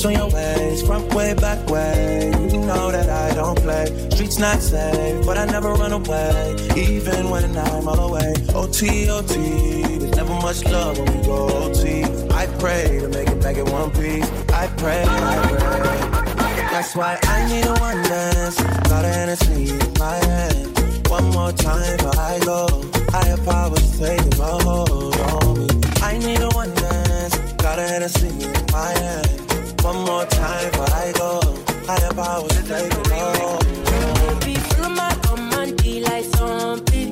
[0.00, 2.32] Grips on your waist, front way, back way.
[2.50, 3.84] You know that I don't play.
[4.10, 8.32] Streets not safe, but I never run away, even when I'm all away.
[8.54, 12.04] OT, OT, there's never much love when we go OT.
[12.30, 14.30] I pray to make it back in one piece.
[14.50, 16.66] I pray, I pray.
[16.70, 18.56] That's why I need a one dance.
[18.88, 21.08] Got a Hennessy in my hand.
[21.08, 22.84] One more time before I go.
[23.10, 25.68] Higher powers taking a hold on me.
[26.00, 27.36] I need a one dance.
[27.58, 29.49] Got a Hennessy in my hand.
[29.82, 31.40] One more time before I go.
[31.88, 34.44] Higher powers taking a hold.
[34.44, 35.72] Be full of my command,
[36.06, 37.06] like zombie.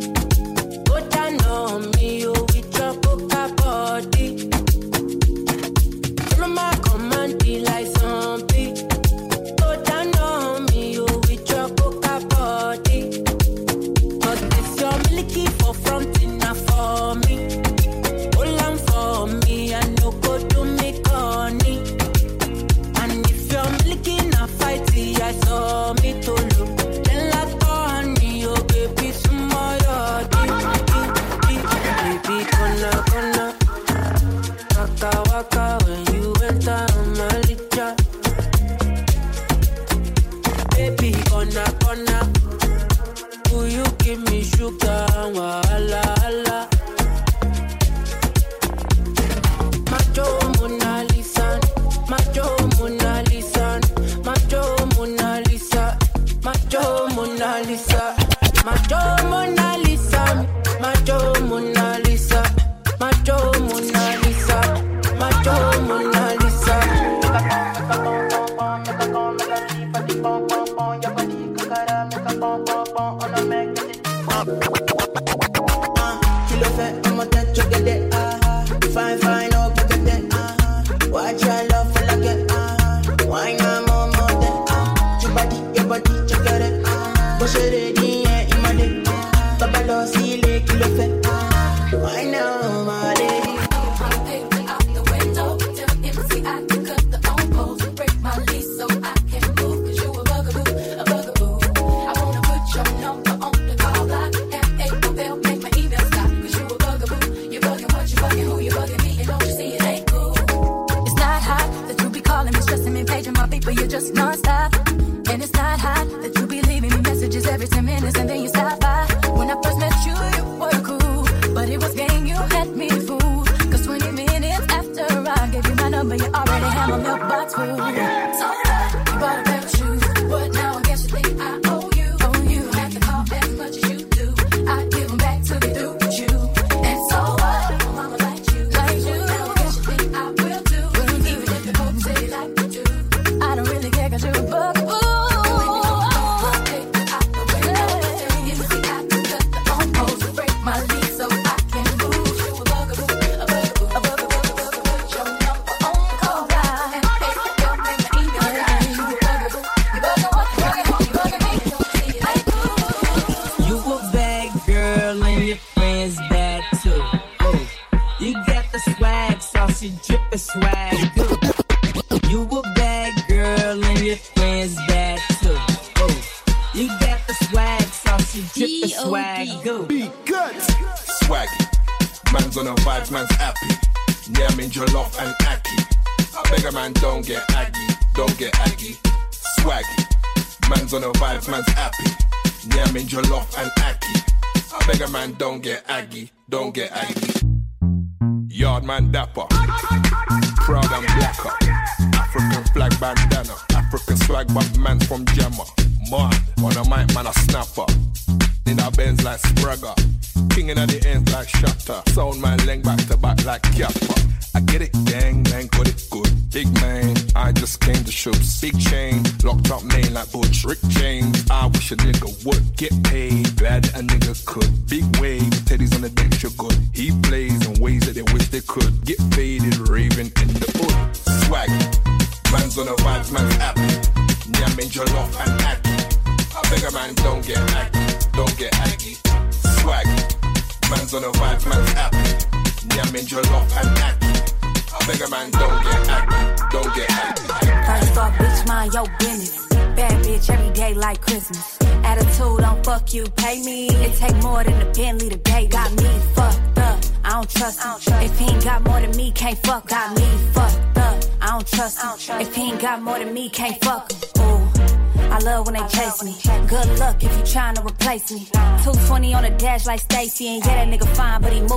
[0.85, 1.98] Go down on me,
[44.77, 46.08] down while I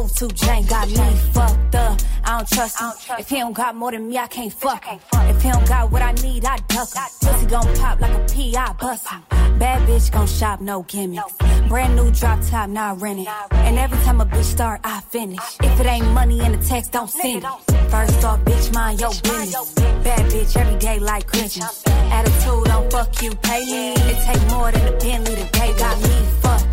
[0.02, 0.96] move to Jane got me
[1.34, 2.00] fucked up.
[2.24, 3.18] I don't trust him.
[3.20, 5.00] If he don't got more than me, I can't fuck him.
[5.14, 7.04] If he don't got what I need, I duck him.
[7.22, 8.74] Pussy gon' pop like a P.I.
[8.74, 9.22] bust him.
[9.60, 11.34] Bad bitch gon' shop, no gimmicks.
[11.68, 13.28] Brand new drop top, not nah, rented.
[13.52, 15.40] And every time a bitch start, I finish.
[15.62, 17.92] If it ain't money in the text, don't send it.
[17.92, 19.74] First off, bitch, mind your business.
[20.04, 21.84] Bad bitch every day like Christmas.
[21.88, 23.94] Attitude, don't fuck you, pay me.
[23.94, 25.78] It take more than a Bentley, to pay.
[25.78, 26.71] got me fucked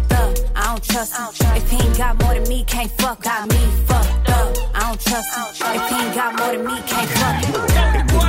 [0.78, 1.56] don't trust him.
[1.56, 3.22] If he ain't got more than me, can't fuck.
[3.22, 3.56] Got me
[3.86, 4.56] fucked up.
[4.74, 5.44] I don't trust him.
[5.74, 7.42] If he ain't got more than me, can't fuck.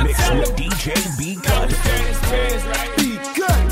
[0.06, 0.16] It
[0.56, 1.36] DJ B.
[1.42, 1.68] Cut.
[2.96, 3.18] B.
[3.40, 3.70] Cut.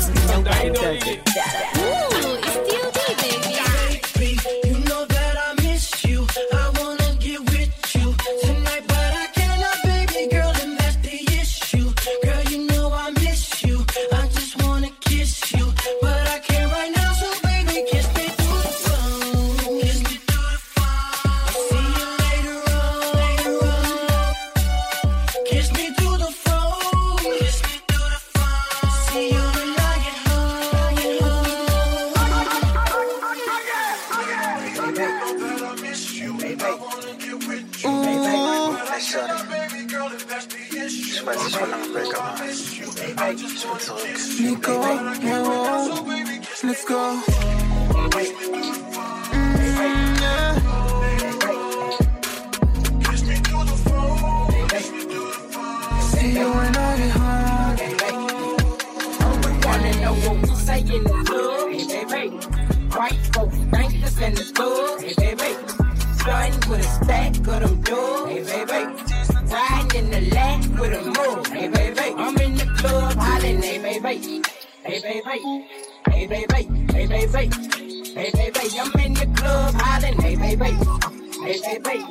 [67.43, 68.49] Them doors.
[68.49, 68.93] Hey, baby.
[69.51, 71.47] Riding in the lack with a move.
[71.47, 72.15] Hey, baby.
[72.17, 73.61] I'm in the club hollering.
[73.61, 74.43] Hey, baby.
[74.83, 75.67] Hey, baby.
[76.09, 76.63] Hey, baby.
[76.91, 77.49] Hey, baby.
[78.13, 78.79] Hey, baby.
[78.79, 80.19] I'm in the club hollering.
[80.19, 80.71] Hey, baby.
[81.43, 82.05] Hey, baby.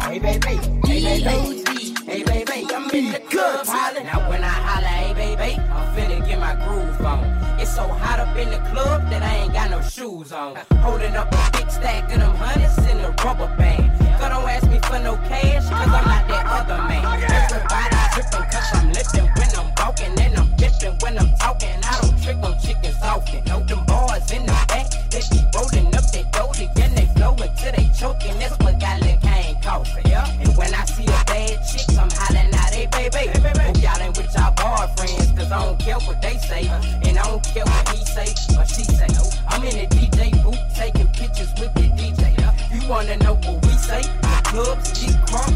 [0.00, 0.56] Hey, baby.
[0.86, 1.64] Hey, baby.
[2.06, 2.66] Hey, baby.
[2.74, 4.06] I'm in the club hollering.
[4.06, 7.43] Now, when I holler, hey, baby, I'm finna get my groove on.
[7.64, 10.54] It's so hot up in the club that I ain't got no shoes on.
[10.84, 13.88] Holding up a big stack of them hundreds in a rubber band.
[14.20, 17.00] Girl, don't ask me for no cash, cause I'm not that other man.
[17.24, 21.80] Everybody tripping cause I'm lifting when I'm walking and I'm dipping when I'm talking.
[21.88, 23.40] I don't trick on chickens often.
[23.48, 27.32] No, them boys in the back, they be rolling up their doty and they flow
[27.32, 28.36] until they choking.
[28.44, 30.12] That's what got Lil Kane coughing.
[30.12, 33.32] And when I see a bad chick, I'm hollering out, hey baby.
[33.40, 33.83] Hope y'all
[35.44, 36.66] cause I don't care what they say.
[37.04, 39.06] And I don't care what he say or she say.
[39.48, 42.34] I'm in the DJ booth taking pictures with the DJ.
[42.72, 44.02] You wanna know what we say?
[44.44, 45.54] Clubs get crunk.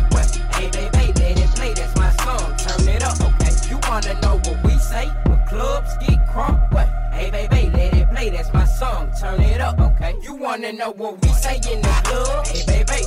[0.55, 1.75] Hey baby, let it play.
[1.75, 2.57] That's my song.
[2.57, 3.53] Turn it up, okay?
[3.71, 5.07] You wanna know what we say?
[5.25, 6.73] The clubs get crunk.
[6.73, 8.31] Well, hey baby, let it play.
[8.31, 9.11] That's my song.
[9.21, 10.15] Turn it up, okay?
[10.23, 12.47] You wanna know what we say in the club?
[12.47, 13.05] Hey baby,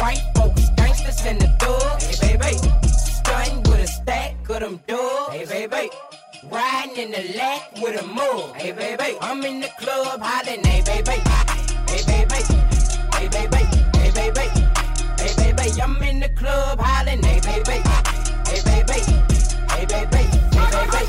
[0.00, 2.02] white folks, gangsters in the dub.
[2.02, 2.83] Hey baby,
[4.04, 5.32] stack of them dubs.
[5.34, 5.90] Hey baby.
[6.50, 8.54] Riding in the lack with a move.
[8.54, 9.16] Hey, baby.
[9.22, 10.62] I'm in the club hollering.
[10.62, 11.16] Hey, baby.
[11.88, 12.40] Hey, baby.
[13.16, 13.62] Hey, baby.
[13.96, 14.46] Hey, baby.
[15.22, 15.82] Hey, baby.
[15.82, 17.22] I'm in the club hollering.
[17.22, 17.80] Hey, baby.
[18.44, 19.00] Hey, baby.
[19.72, 20.20] Hey, baby.
[20.52, 21.02] Hey, baby.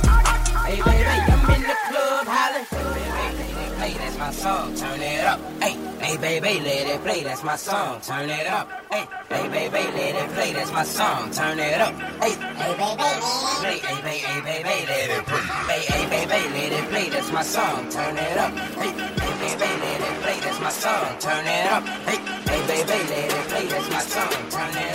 [0.65, 1.15] Hey, baby.
[1.33, 2.94] I'm in the club hollering.
[3.85, 4.73] Hey, that's my song.
[4.73, 5.39] Turn it up.
[5.61, 7.21] Hey, hey, baby, let it play.
[7.21, 8.01] That's my song.
[8.01, 8.67] Turn it up.
[8.91, 10.53] Hey, hey, baby, let it play.
[10.53, 11.29] That's my song.
[11.29, 11.93] Turn it up.
[11.93, 13.77] Hey, hey, baby, play.
[13.77, 15.45] Hey, baby, hey, baby, let it play.
[15.69, 17.09] Hey, hey, baby, let it play.
[17.09, 17.89] That's my song.
[17.91, 18.53] Turn it up.
[18.57, 20.39] Hey, hey, baby, let it play.
[20.39, 21.19] That's my song.
[21.19, 21.83] Turn it up.
[22.09, 22.17] Hey,
[22.49, 23.65] hey, baby, let it play.
[23.67, 24.49] That's my song.
[24.49, 24.94] Turn it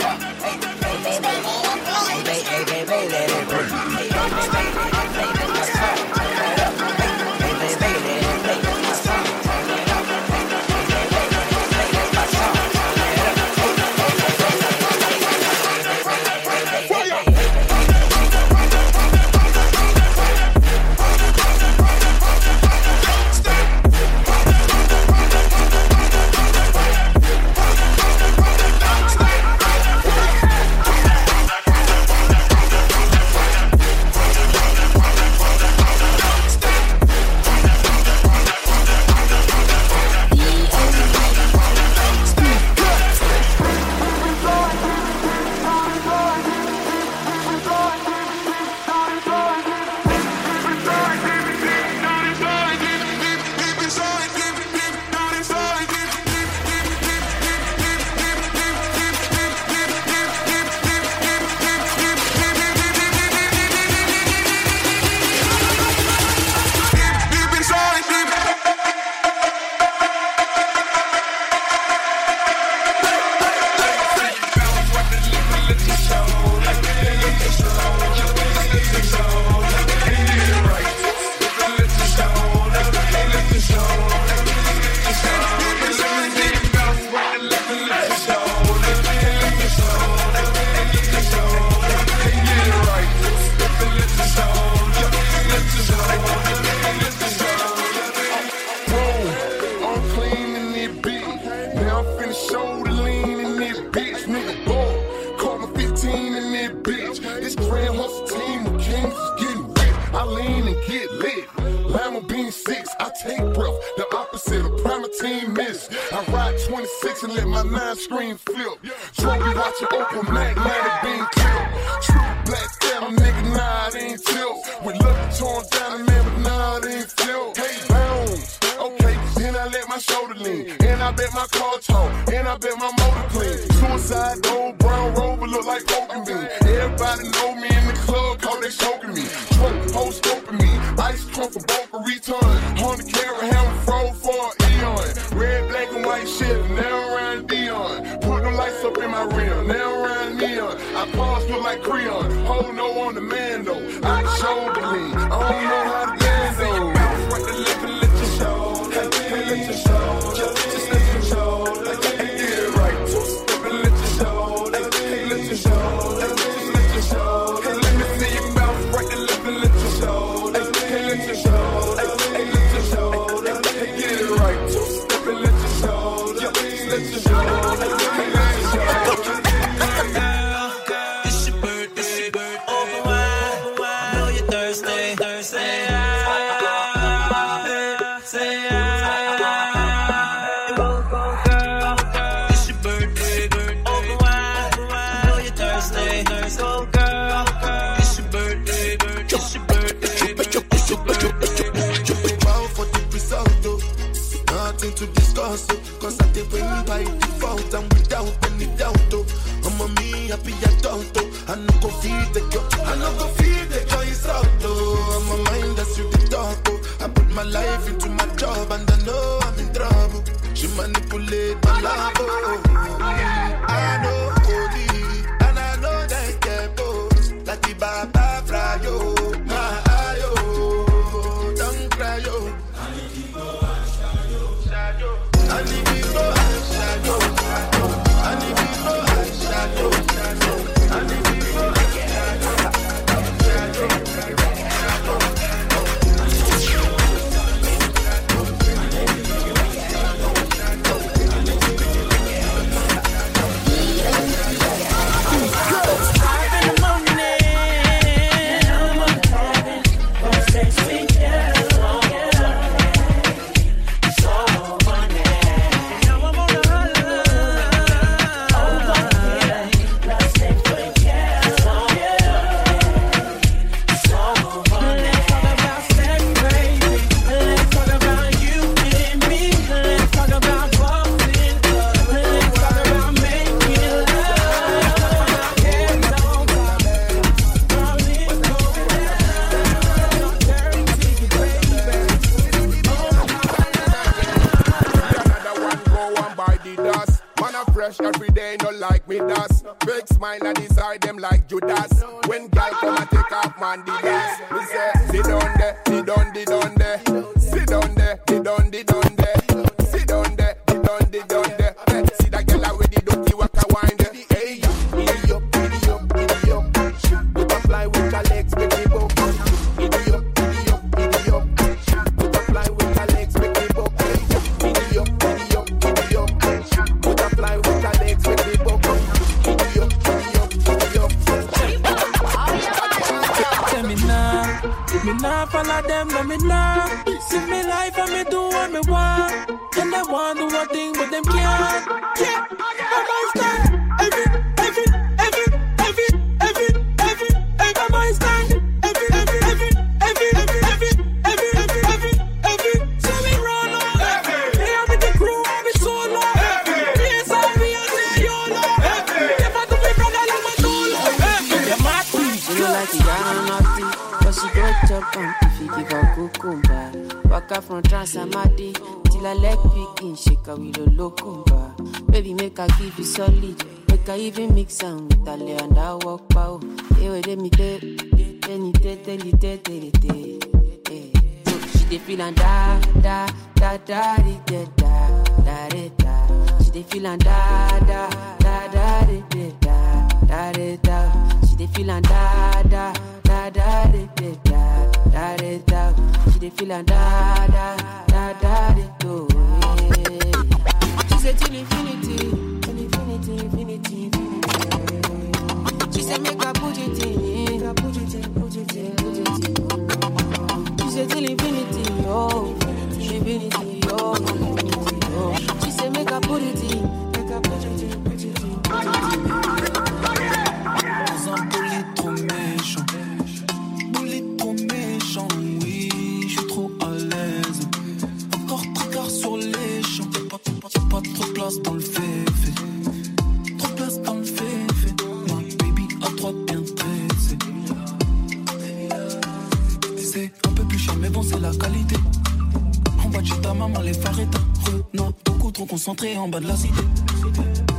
[446.01, 446.81] en bas de la cité.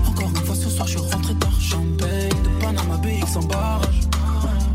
[0.09, 1.61] Encore une fois ce soir, je suis rentré tard.
[1.61, 4.01] Champagne de Panama BX en barrage.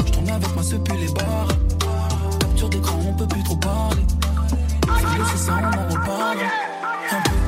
[0.05, 1.47] Je avec ma seule les barres.
[2.39, 4.03] Capture d'écran, on peut plus trop parler.
[5.31, 6.39] C'est ça, on en reparle.
[7.09, 7.41] Un peu,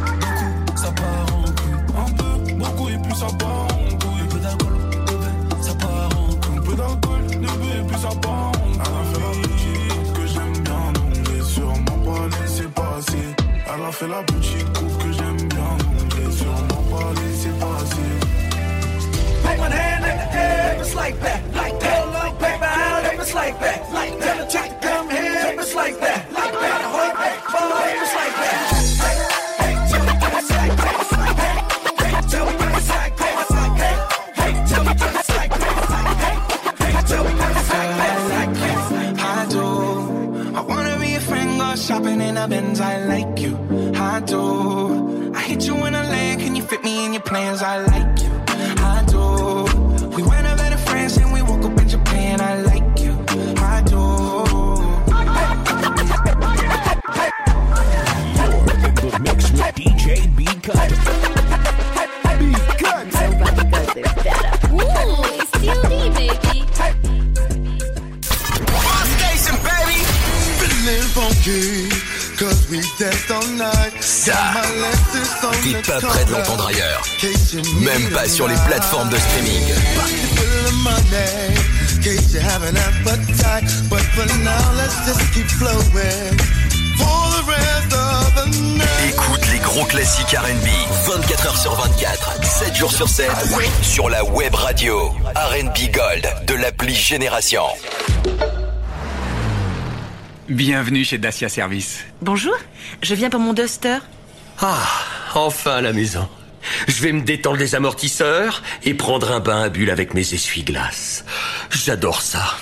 [0.54, 1.84] beaucoup, ça part en couille.
[1.98, 4.22] Un peu, beaucoup et plus ça part en couille.
[4.22, 5.32] Un peu d'alcool, bébé,
[5.62, 6.58] ça part en couille.
[6.58, 8.80] Un peu d'alcool, bébé, plus ça part en couille.
[8.80, 13.28] Elle a fait la petite que j'aime bien, donc sûrement pas laisser passer.
[13.72, 15.29] Elle a fait la petite coupe que j'aime
[19.60, 22.04] one hand in the air, if it's like that, like that.
[22.04, 24.26] Hold on, paper out, if it's like that, like that.
[24.26, 26.82] Tell the chick to come here, if it's like that, like that.
[26.96, 28.60] Hold back, fall, if it's like that.
[41.88, 43.58] Shopping in a Benz, I like you.
[43.96, 45.34] I do.
[45.34, 47.64] I hit you in a leg, can you fit me in your plans?
[47.64, 48.29] I like you.
[74.02, 74.34] Ça,
[75.64, 77.02] t'es pas prêt de l'entendre ailleurs.
[77.80, 79.64] Même pas sur les plateformes de streaming.
[89.08, 90.68] Écoute les gros classiques RB
[91.08, 93.30] 24h sur 24, 7 jours sur 7
[93.82, 97.64] sur la web radio RB Gold de l'appli Génération.
[100.50, 102.00] Bienvenue chez Dacia Service.
[102.24, 102.56] Bonjour,
[103.04, 104.00] je viens pour mon Duster.
[104.60, 104.84] Ah,
[105.36, 106.28] enfin à la maison.
[106.88, 111.24] Je vais me détendre les amortisseurs et prendre un bain à bulles avec mes essuie-glaces.
[111.70, 112.56] J'adore ça.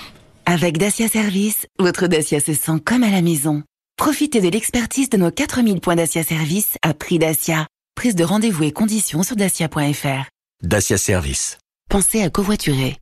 [0.46, 3.64] Avec Dacia Service, votre Dacia se sent comme à la maison.
[3.96, 7.68] Profitez de l'expertise de nos 4000 points Dacia Service à prix Dacia.
[7.96, 10.30] Prise de rendez-vous et conditions sur dacia.fr.
[10.62, 11.58] Dacia Service.
[11.90, 12.98] Pensez à covoiturer.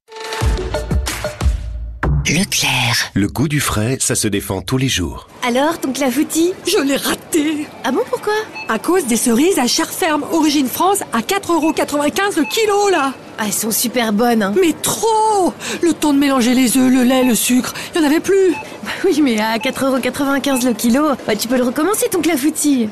[2.28, 3.12] Leclerc.
[3.14, 5.28] Le goût du frais, ça se défend tous les jours.
[5.48, 8.34] Alors, ton clafoutis Je l'ai raté Ah bon, pourquoi?
[8.68, 13.44] À cause des cerises à chair ferme, origine France, à 4,95€ le kilo, là Ah,
[13.46, 14.56] elles sont super bonnes, hein.
[14.60, 15.54] Mais trop
[15.84, 18.54] Le temps de mélanger les œufs, le lait, le sucre, il n'y en avait plus
[18.84, 22.90] Bah Oui, mais à 4,95€ le kilo, bah tu peux le recommencer ton clafoutis.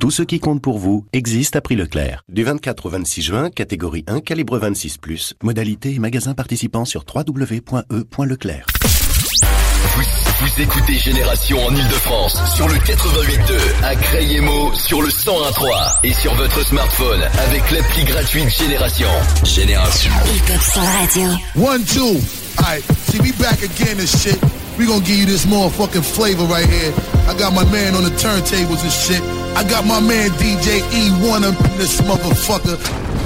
[0.00, 2.24] Tout ce qui compte pour vous existe à prix Leclerc.
[2.30, 8.66] Du 24 au 26 juin, catégorie 1, calibre 26+, modalité et magasin participant sur www.e.leclerc.
[8.82, 10.02] Vous,
[10.40, 16.34] vous écoutez Génération en Ile-de-France sur le 88.2, à Crayemo sur le 101.3 et sur
[16.34, 19.08] votre smartphone avec l'appli gratuite Génération.
[19.44, 20.12] Génération.
[21.56, 22.16] One, two.
[22.56, 24.38] Alright, see, we back again and shit.
[24.80, 26.94] We gonna give you this motherfucking flavor right here.
[27.28, 29.20] I got my man on the turntables and shit.
[29.54, 33.19] I got my man DJ Ewone up in this motherfucker.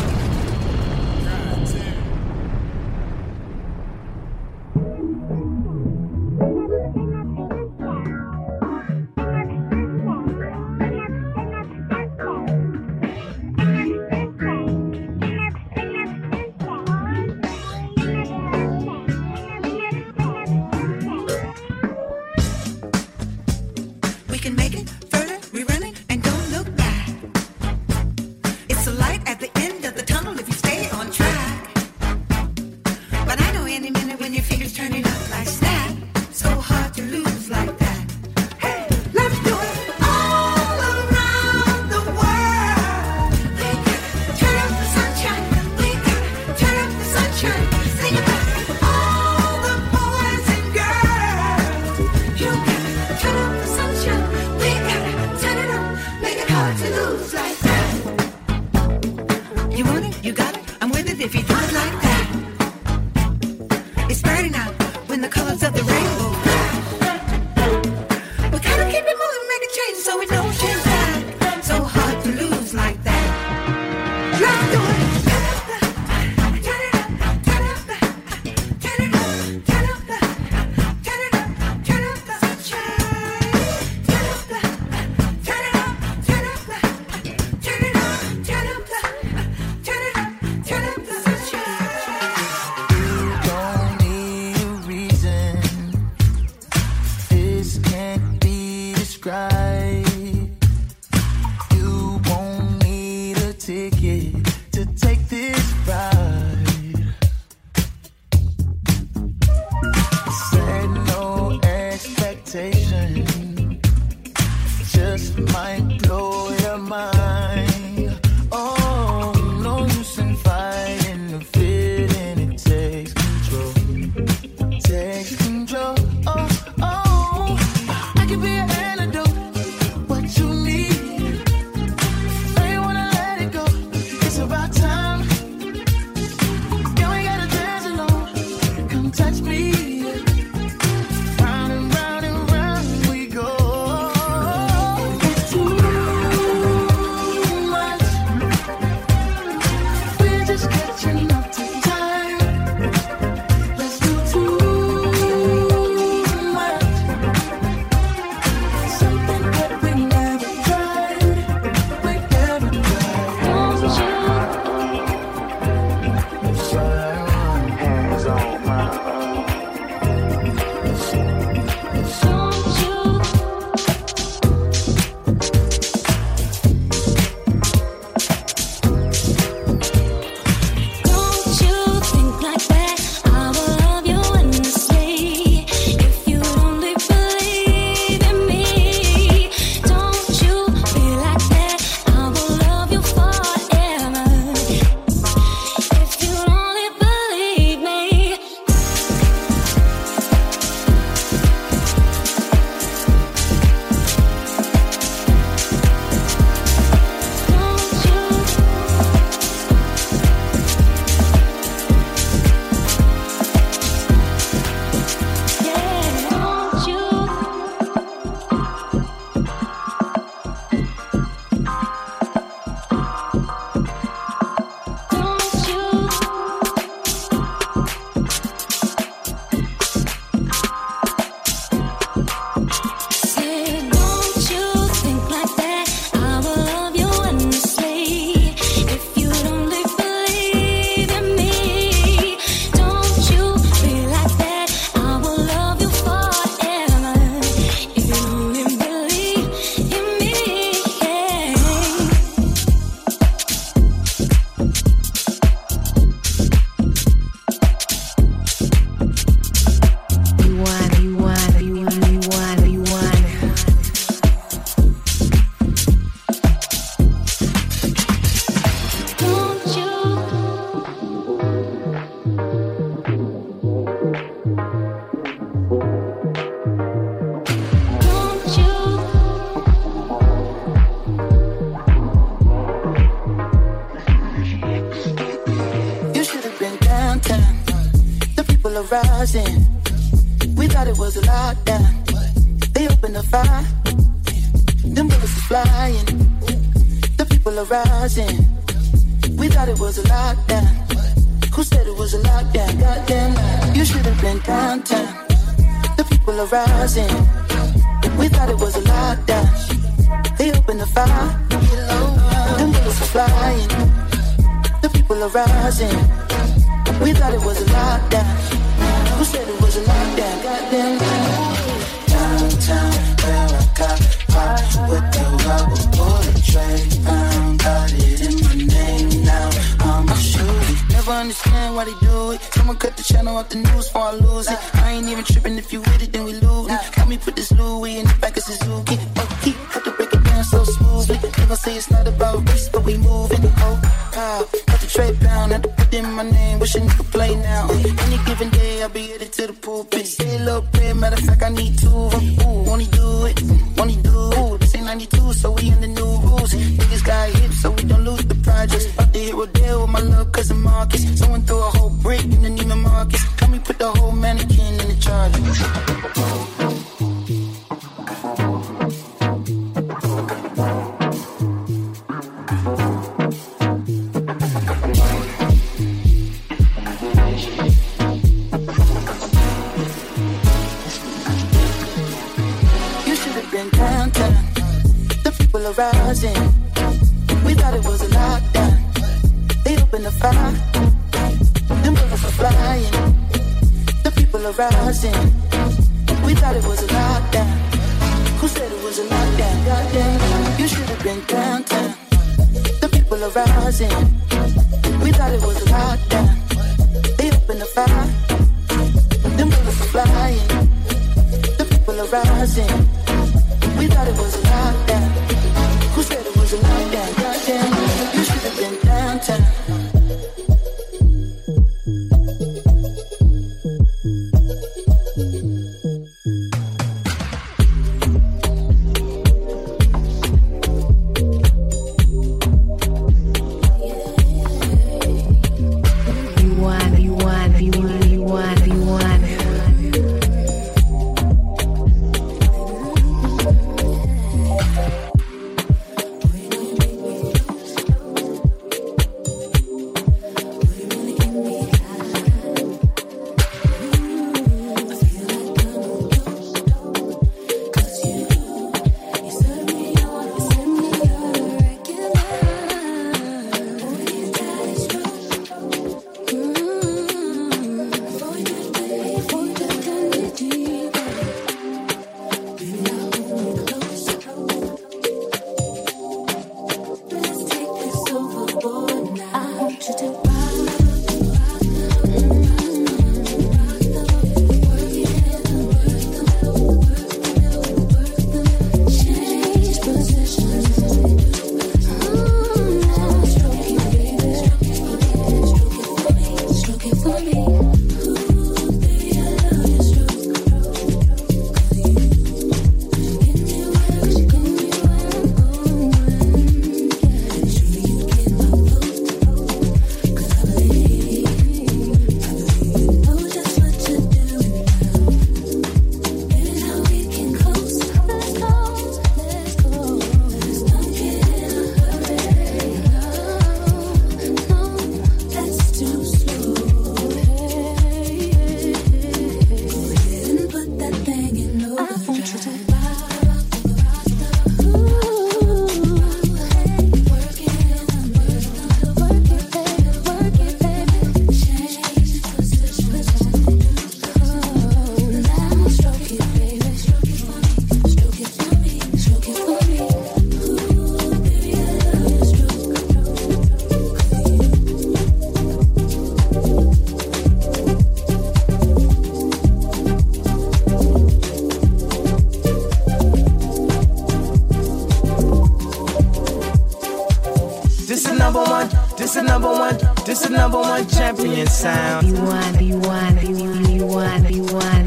[571.64, 572.06] sound.
[572.06, 574.84] Be one, be one, be one, be one, be one.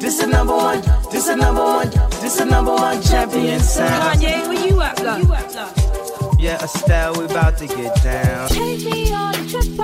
[0.00, 0.80] This is number one,
[1.12, 1.90] this is number one,
[2.22, 4.18] this is number one champion sound.
[4.18, 6.40] Kanye, where you at, love?
[6.40, 8.48] Yeah, Estelle, we about to get down.
[8.48, 9.83] Take me on a trip.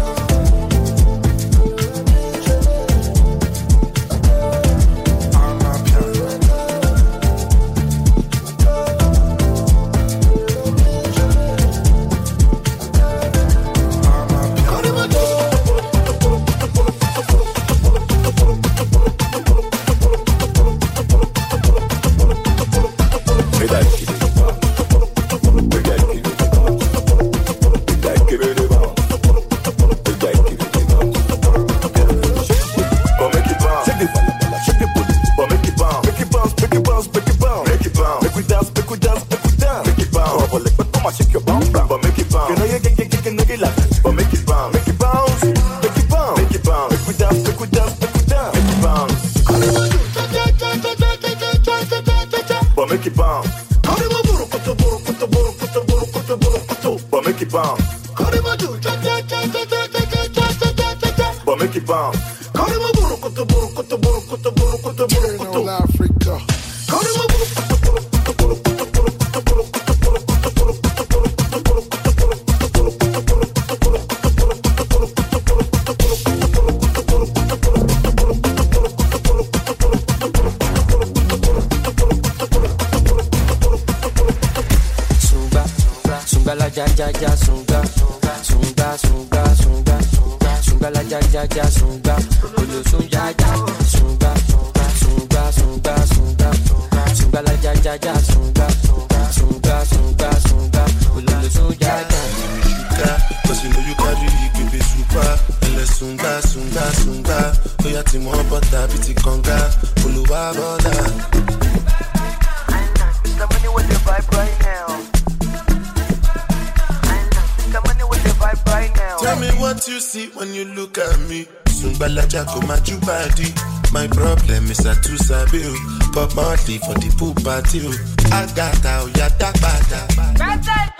[127.61, 127.91] The pool party o.
[128.31, 130.01] Agata oya dagbada.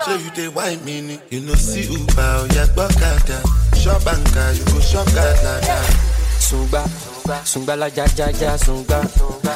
[0.02, 1.18] Ṣé you dey whine me?
[1.30, 3.38] You no see Uber oya gbọ́kada.
[3.76, 5.82] Shop anka you go shop gada.
[6.38, 6.84] Sungba,
[7.44, 9.00] sungba la ja ja ja sungba,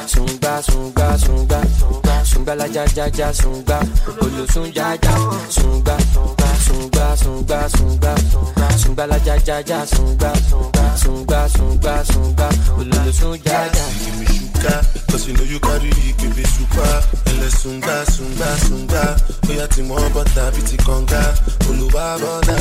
[0.07, 1.61] sungba sungba sungba,
[2.25, 3.81] sungba la ja ja ja sungba,
[4.23, 5.15] olosun ja ja
[5.51, 5.97] sungba,
[6.65, 8.15] sungba sungba sungba,
[8.79, 10.33] sungba la ja ja ja sungba,
[10.97, 14.46] sungba sungba sungba, olosun ja ja.
[14.63, 17.03] Give cause you know you carry baby super.
[17.31, 19.05] Ele sunga, sunga, sunga.
[19.51, 21.23] Oya ti mo bọ́tà bí ti kànga.
[21.69, 22.57] Olúwa bọ́dà.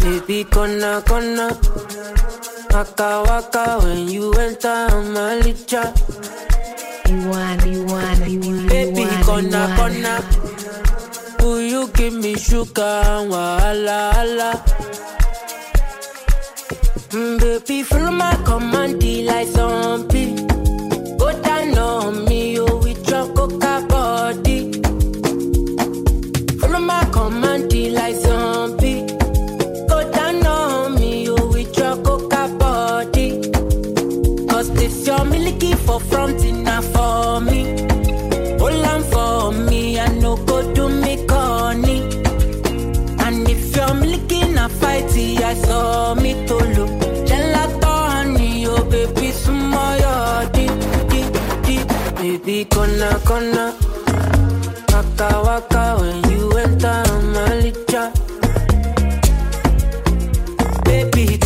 [0.00, 1.48] Baby, gonna, gonna.
[2.70, 5.82] Waka, waka, when you enter my licha.
[7.08, 10.55] You want, you want, you want, Baby, you want, gonna, gonna.
[11.94, 14.64] Give me sugar and wahala, hala?
[17.10, 20.34] Mm, baby, follow my command, like zombie.
[21.18, 24.72] Go down on me, you with your coca body.
[26.60, 29.06] Follow my command, like zombie.
[29.88, 33.40] Go down on me, you with your coca body.
[34.48, 37.55] Cause this your milky for front enough for me.
[46.22, 46.90] Me to look.
[48.16, 48.64] Honey,
[52.20, 52.66] baby.
[54.92, 57.04] Waka waka when you enter
[57.34, 57.72] my.
[60.84, 61.38] Baby,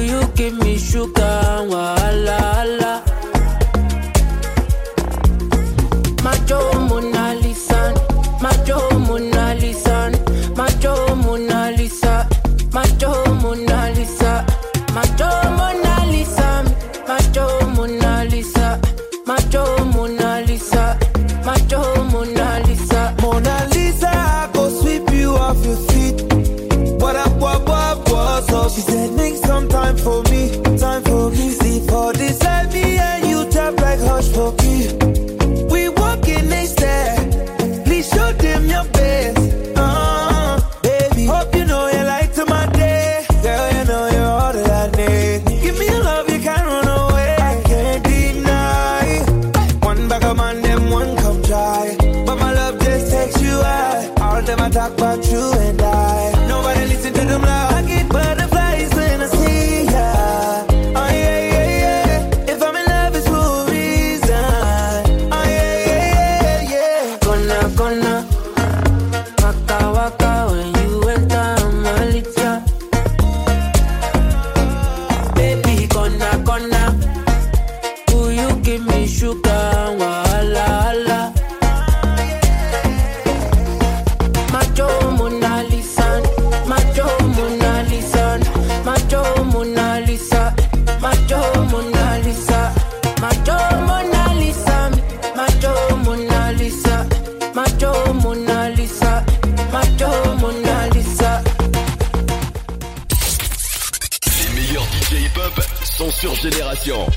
[0.00, 3.02] you give me sugar and wahala,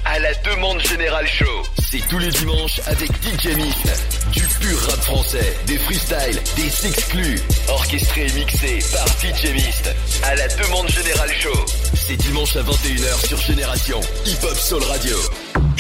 [0.06, 1.64] À la demande Général Show.
[1.80, 4.26] C'est tous les dimanches avec DJ Mist.
[4.34, 7.40] Du pur rap français, des freestyles, des exclus.
[7.70, 9.96] Orchestré et mixé par DJ Mist.
[10.24, 11.66] À la demande Général Show.
[11.94, 14.00] C'est dimanche à 21h sur Génération.
[14.26, 15.18] Hip-hop Soul Radio.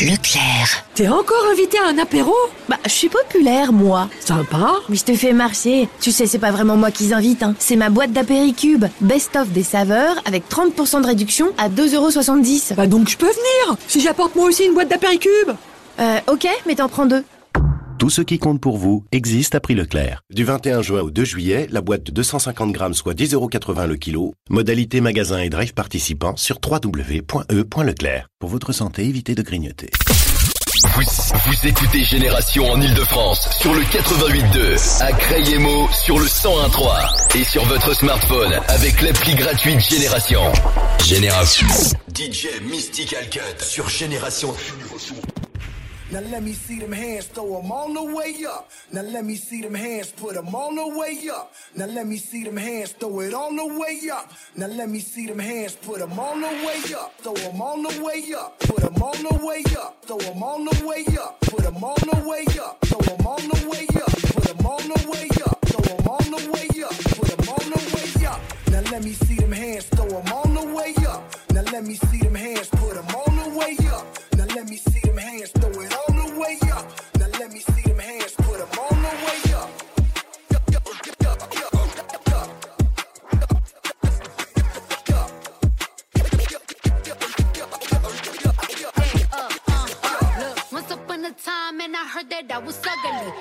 [0.02, 0.84] Leclerc.
[0.95, 2.34] T'es encore invité à un apéro?
[2.68, 4.10] Bah, je suis populaire, moi.
[4.19, 4.73] Sympa.
[4.90, 5.88] Mais je te fais marcher.
[5.99, 7.53] Tu sais, c'est pas vraiment moi qui invite, hein.
[7.60, 8.86] C'est ma boîte d'apéricube.
[9.02, 12.73] Best-of des saveurs avec 30% de réduction à 2,70€.
[12.73, 15.52] Bah donc je peux venir Si j'apporte moi aussi une boîte d'apéricube
[15.99, 17.23] Euh, ok, mais t'en prends deux.
[18.02, 20.23] Tout ce qui compte pour vous existe à prix Leclerc.
[20.34, 24.34] Du 21 juin au 2 juillet, la boîte de 250 grammes soit 10,80€ le kilo.
[24.49, 28.28] Modalité magasin et drive participants sur www.e.leclerc.
[28.40, 29.91] Pour votre santé, évitez de grignoter.
[30.95, 37.44] Vous, vous écoutez Génération en Ile-de-France sur le 88.2, à Crayemo sur le 101.3 et
[37.44, 40.41] sur votre smartphone avec l'appli gratuite Génération.
[41.06, 41.68] Génération.
[42.11, 44.56] DJ Mystical Cut sur Génération.
[46.11, 48.69] Now let me see them hands, throw them all the way up.
[48.91, 51.53] Now let me see them hands, put them all the way up.
[51.73, 54.29] Now let me see them hands, throw it all the way up.
[54.57, 57.17] Now let me see them hands, put them all the way up.
[57.19, 60.03] Throw them all the way up, put them all the way up.
[60.05, 62.85] Throw them all the way up, put them all the way up.
[62.85, 65.61] Throw them all the way up, put them all the way up.
[65.63, 68.41] Throw them all the way up, put them all the way up.
[68.67, 71.23] Now let me see them hands, throw them all the way up.
[71.53, 74.05] Now let me see them hands, put them all the way up.
[74.35, 75.51] Now let me see them hands,
[92.22, 93.40] her that I was ugly.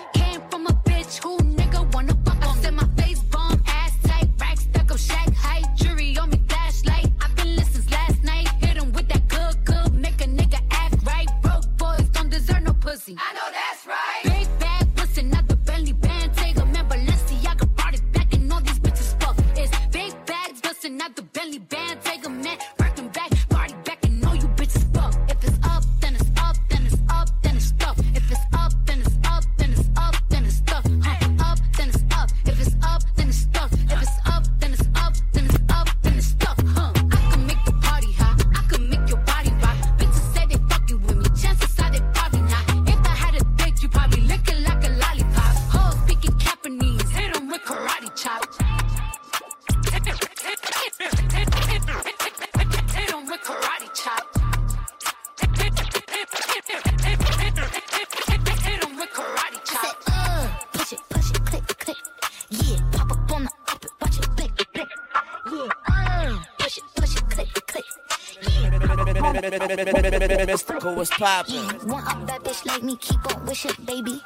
[71.86, 74.20] Want a bad bitch like me, keep on wishing, baby.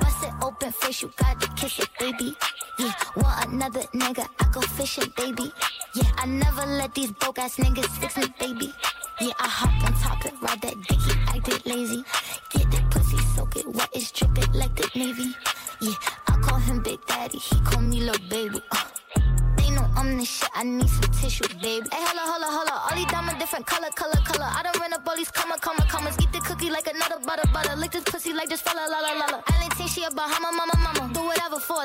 [0.00, 2.36] Bust it open face, you got to kiss it, baby.
[2.78, 5.52] Yeah, want another nigga, I go fishing, baby.
[5.94, 8.72] Yeah, I never let these broke ass niggas fix me, baby.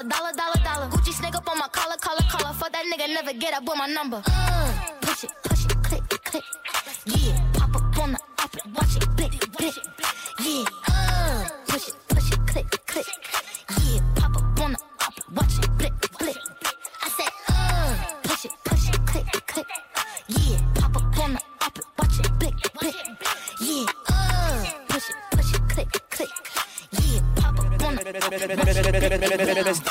[0.07, 0.87] Dollar, dollar, dollar.
[0.89, 2.53] Gucci snake up on my collar, collar, collar.
[2.53, 4.21] Fuck that nigga, never get up with my number.
[4.25, 4.96] Uh,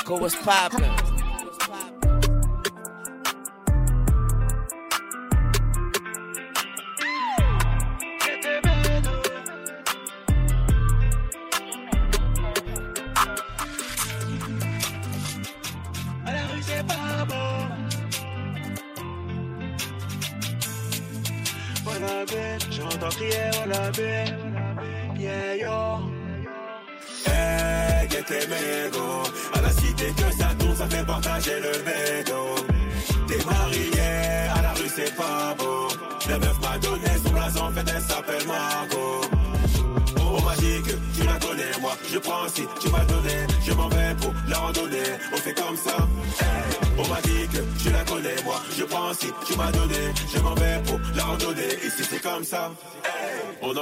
[0.06, 1.15] Mystical was poppin'.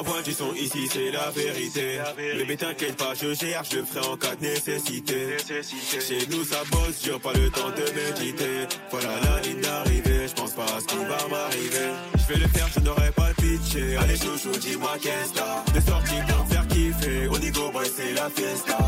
[0.04, 0.10] Hey.
[0.10, 2.00] On envoie du son ici, c'est la vérité.
[2.16, 5.36] Bébé t'inquiète pas, je cherche, je ferai en cas de nécessité.
[5.38, 8.66] Chez nous ça bosse, j'ai pas le temps de méditer.
[8.90, 11.92] Voilà la ligne d'arrivée, je pense pas à ce qui va m'arriver.
[12.16, 13.96] Je vais le faire, je n'aurai pas pitché.
[13.96, 17.28] Allez chouchou, dis-moi qu'est-ce que t'as Des sorties pour faire kiffer.
[17.28, 18.78] Au niveau boy, c'est la fiesta.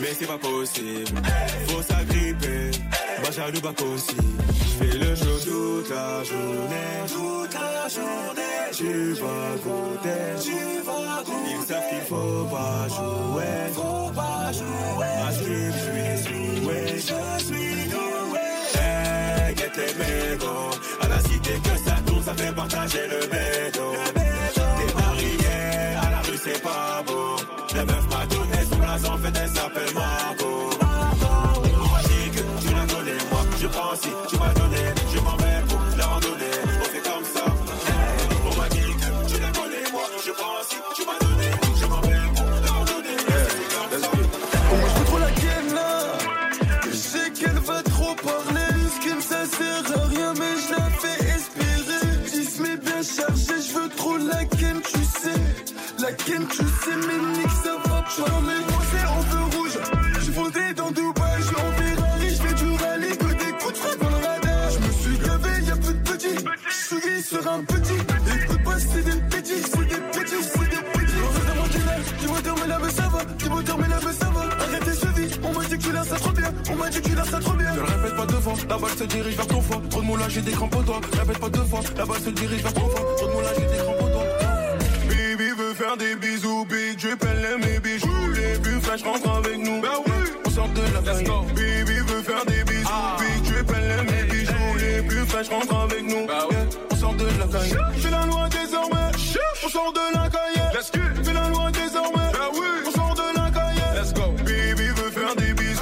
[0.00, 1.20] Mais c'est pas possible.
[1.66, 2.70] Faut s'agripper,
[3.22, 4.22] bah jaloux pas possible.
[4.50, 8.42] Je fais le show toute la journée, toute la journée.
[8.72, 11.50] Tu vas goûter, tu vas goûter.
[11.50, 14.78] Ils qu'il faut pas jouer, faut pas jouer.
[15.38, 18.46] Que je suis doué, je suis doué.
[18.74, 20.74] Hey, get tes mégots.
[21.00, 23.87] À la cité que ça tourne, ça fait partager le bédo.
[56.50, 58.04] C'est Ménique, ça va pas.
[58.46, 59.78] Mais moi, c'est en feu rouge.
[60.20, 63.98] J'suis fondé dans Dubaï, j'suis en Ferrari, j'fais du rallye, que des coups de frappe
[64.00, 64.70] dans le radar.
[64.70, 66.44] J'me suis gavé, y'a plus de petits.
[66.68, 67.98] J'suis sur un petit.
[68.42, 71.14] Écoute pas, c'est des petits, c'est des petits, c'est des petits.
[71.20, 73.18] On mon tunnel, dis-moi, mais la me ça va.
[73.38, 74.40] Dis-moi, mais la me ça va.
[74.40, 76.52] Arrête tes chevilles, on m'a dit que tu l'as ça trop bien.
[76.70, 77.72] On m'a dit que tu l'as ça trop bien.
[77.72, 79.82] Ne le répète pas deux fois, la balle se dirige vers ton foie.
[79.90, 81.00] Trop de moulage, j'ai des crampes au doigt.
[81.18, 83.00] Répète pas deux fois, la balle se dirige vers ton foie.
[83.16, 83.97] Trop de moulage, j'ai des crampes
[85.88, 88.30] faire des bisous, drip, elle aime mes bijoux.
[88.34, 89.80] Les buts flash rentre avec nous.
[89.80, 90.12] Bah oui,
[90.44, 91.42] on sort de la Let's go.
[91.54, 94.74] Baby veut faire des bisous, big drip, elle aime mes bijoux.
[94.78, 96.26] Les buts flash rentre avec nous.
[96.26, 96.56] Oui,
[96.90, 97.74] on sort de la caille.
[98.02, 99.08] C'est la loi désormais.
[99.64, 100.62] On sort de la caille.
[100.74, 101.32] Let's go.
[101.32, 102.32] La loi désormais.
[102.32, 103.82] Bah oui, On sort de la caille.
[103.94, 104.32] let's go.
[104.44, 105.80] Baby veut faire des bisous,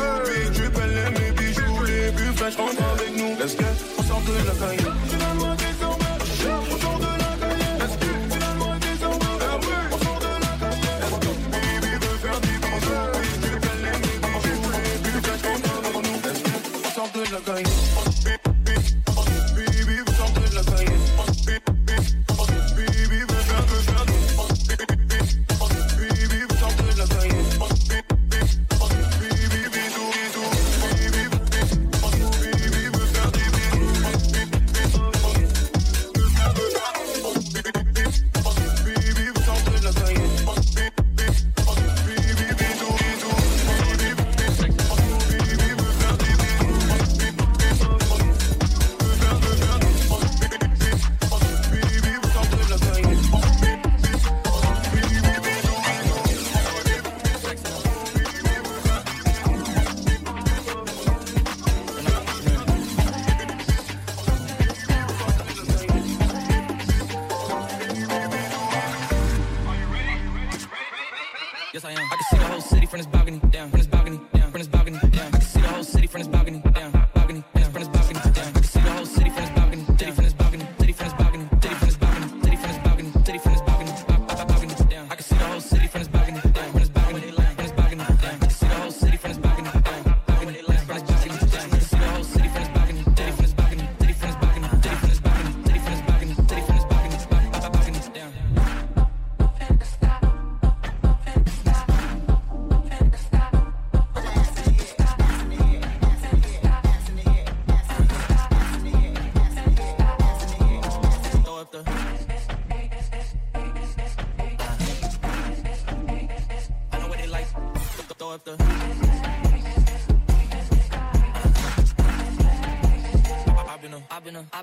[0.55, 1.85] drip, elle aime mes bijoux.
[1.85, 3.37] Les buts flash rentre avec nous.
[3.41, 3.65] Let's go.
[3.99, 5.06] On sort de la caille.
[17.37, 17.86] On sort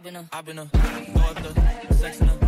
[0.04, 2.43] been a, I've been a, the sex in a.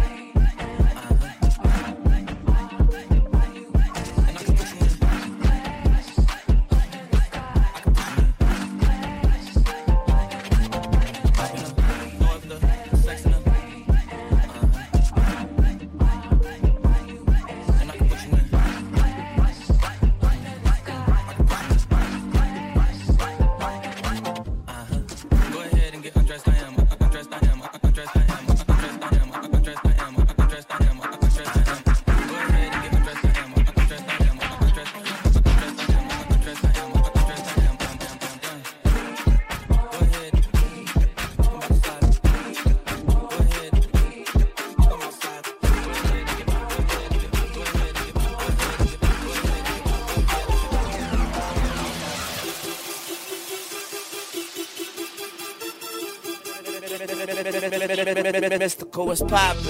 [57.95, 59.63] Mystical was poppin'.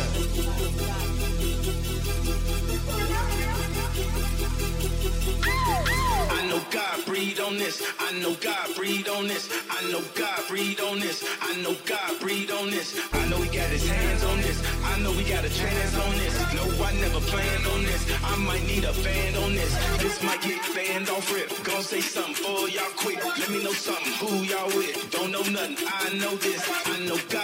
[6.31, 7.83] I know God breathe on this.
[7.99, 9.49] I know God breathe on this.
[9.69, 11.23] I know God breathe on this.
[11.41, 12.99] I know God breathe on this.
[13.13, 14.59] I know He got His hands on this.
[14.85, 16.33] I know we got a chance on this.
[16.55, 18.01] No, I never planned on this.
[18.23, 19.73] I might need a fan on this.
[20.01, 21.49] This might get fanned off rip.
[21.63, 23.23] Gonna say something for y'all quick.
[23.23, 24.13] Let me know something.
[24.23, 25.11] Who y'all with?
[25.11, 25.77] Don't know nothing.
[25.85, 26.63] I know this.
[26.87, 27.34] I know God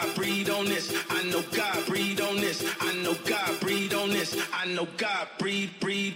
[0.00, 0.94] God breathe on this.
[1.10, 2.64] I know God breathe on this.
[2.80, 4.34] I know God breathe on this.
[4.52, 6.14] I know God breathe, breathe.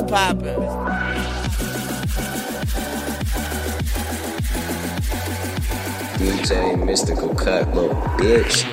[0.00, 0.54] Was poppin'.
[6.18, 8.69] DJ Mystical cut, little bitch.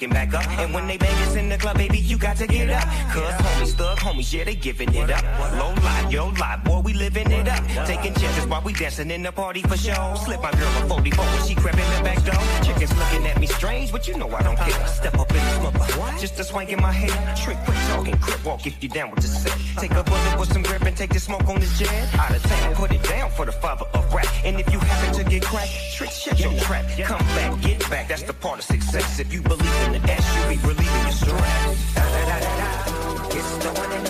[0.00, 0.46] Hooking back up.
[0.58, 2.84] And when they bang us in the club, baby, you got to get up.
[3.12, 5.24] Cause homies, thug homies, yeah, they giving it up.
[5.58, 6.64] Low life, yo life,
[8.02, 10.14] taking while we dancing in the party for show.
[10.24, 12.40] Slip my girl a 44 when she crept in the back door.
[12.62, 14.86] Chickens looking at me strange, but you know I don't care.
[14.86, 17.36] Step up in the mother, just a swank in my head.
[17.36, 19.56] Trick, quick talking, crip walk if you down with the set.
[19.78, 22.14] Take a bullet with some grip and take the smoke on this jet.
[22.18, 24.28] Out of town, put it down for the father of rap.
[24.44, 26.86] And if you happen to get cracked, trick, shut your trap.
[27.04, 29.20] Come back, get back, that's the part of success.
[29.20, 31.94] If you believe in the ass, you'll be relieving your stress.
[31.94, 33.36] Da, da, da, da, da.
[33.36, 34.09] It's the one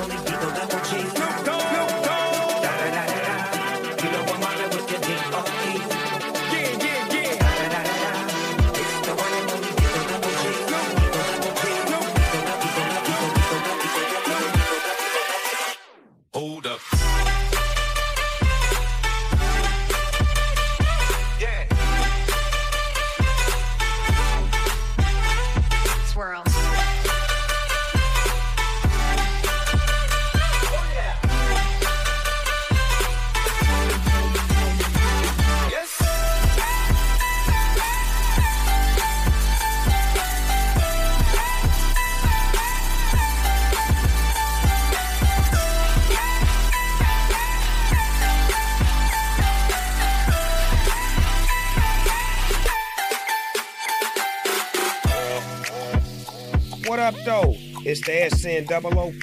[57.91, 59.21] It's the SN double OP,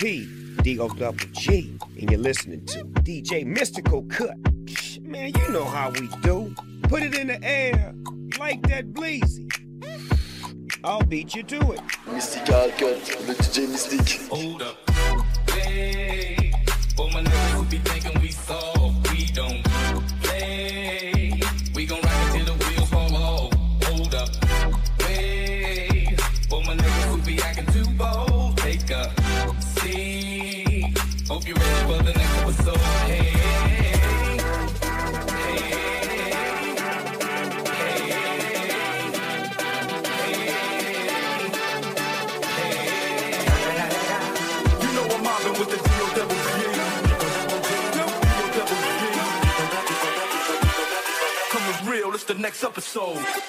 [0.62, 4.36] D-O double G, and you're listening to DJ Mystical Cut.
[5.04, 6.54] Man, you know how we do.
[6.84, 7.96] Put it in the air,
[8.38, 9.50] like that bleezy.
[10.84, 11.82] I'll beat you to it.
[12.12, 14.36] Mystical Cut, le DJ Mystical.
[14.36, 14.97] Hold up.
[52.64, 53.47] episode.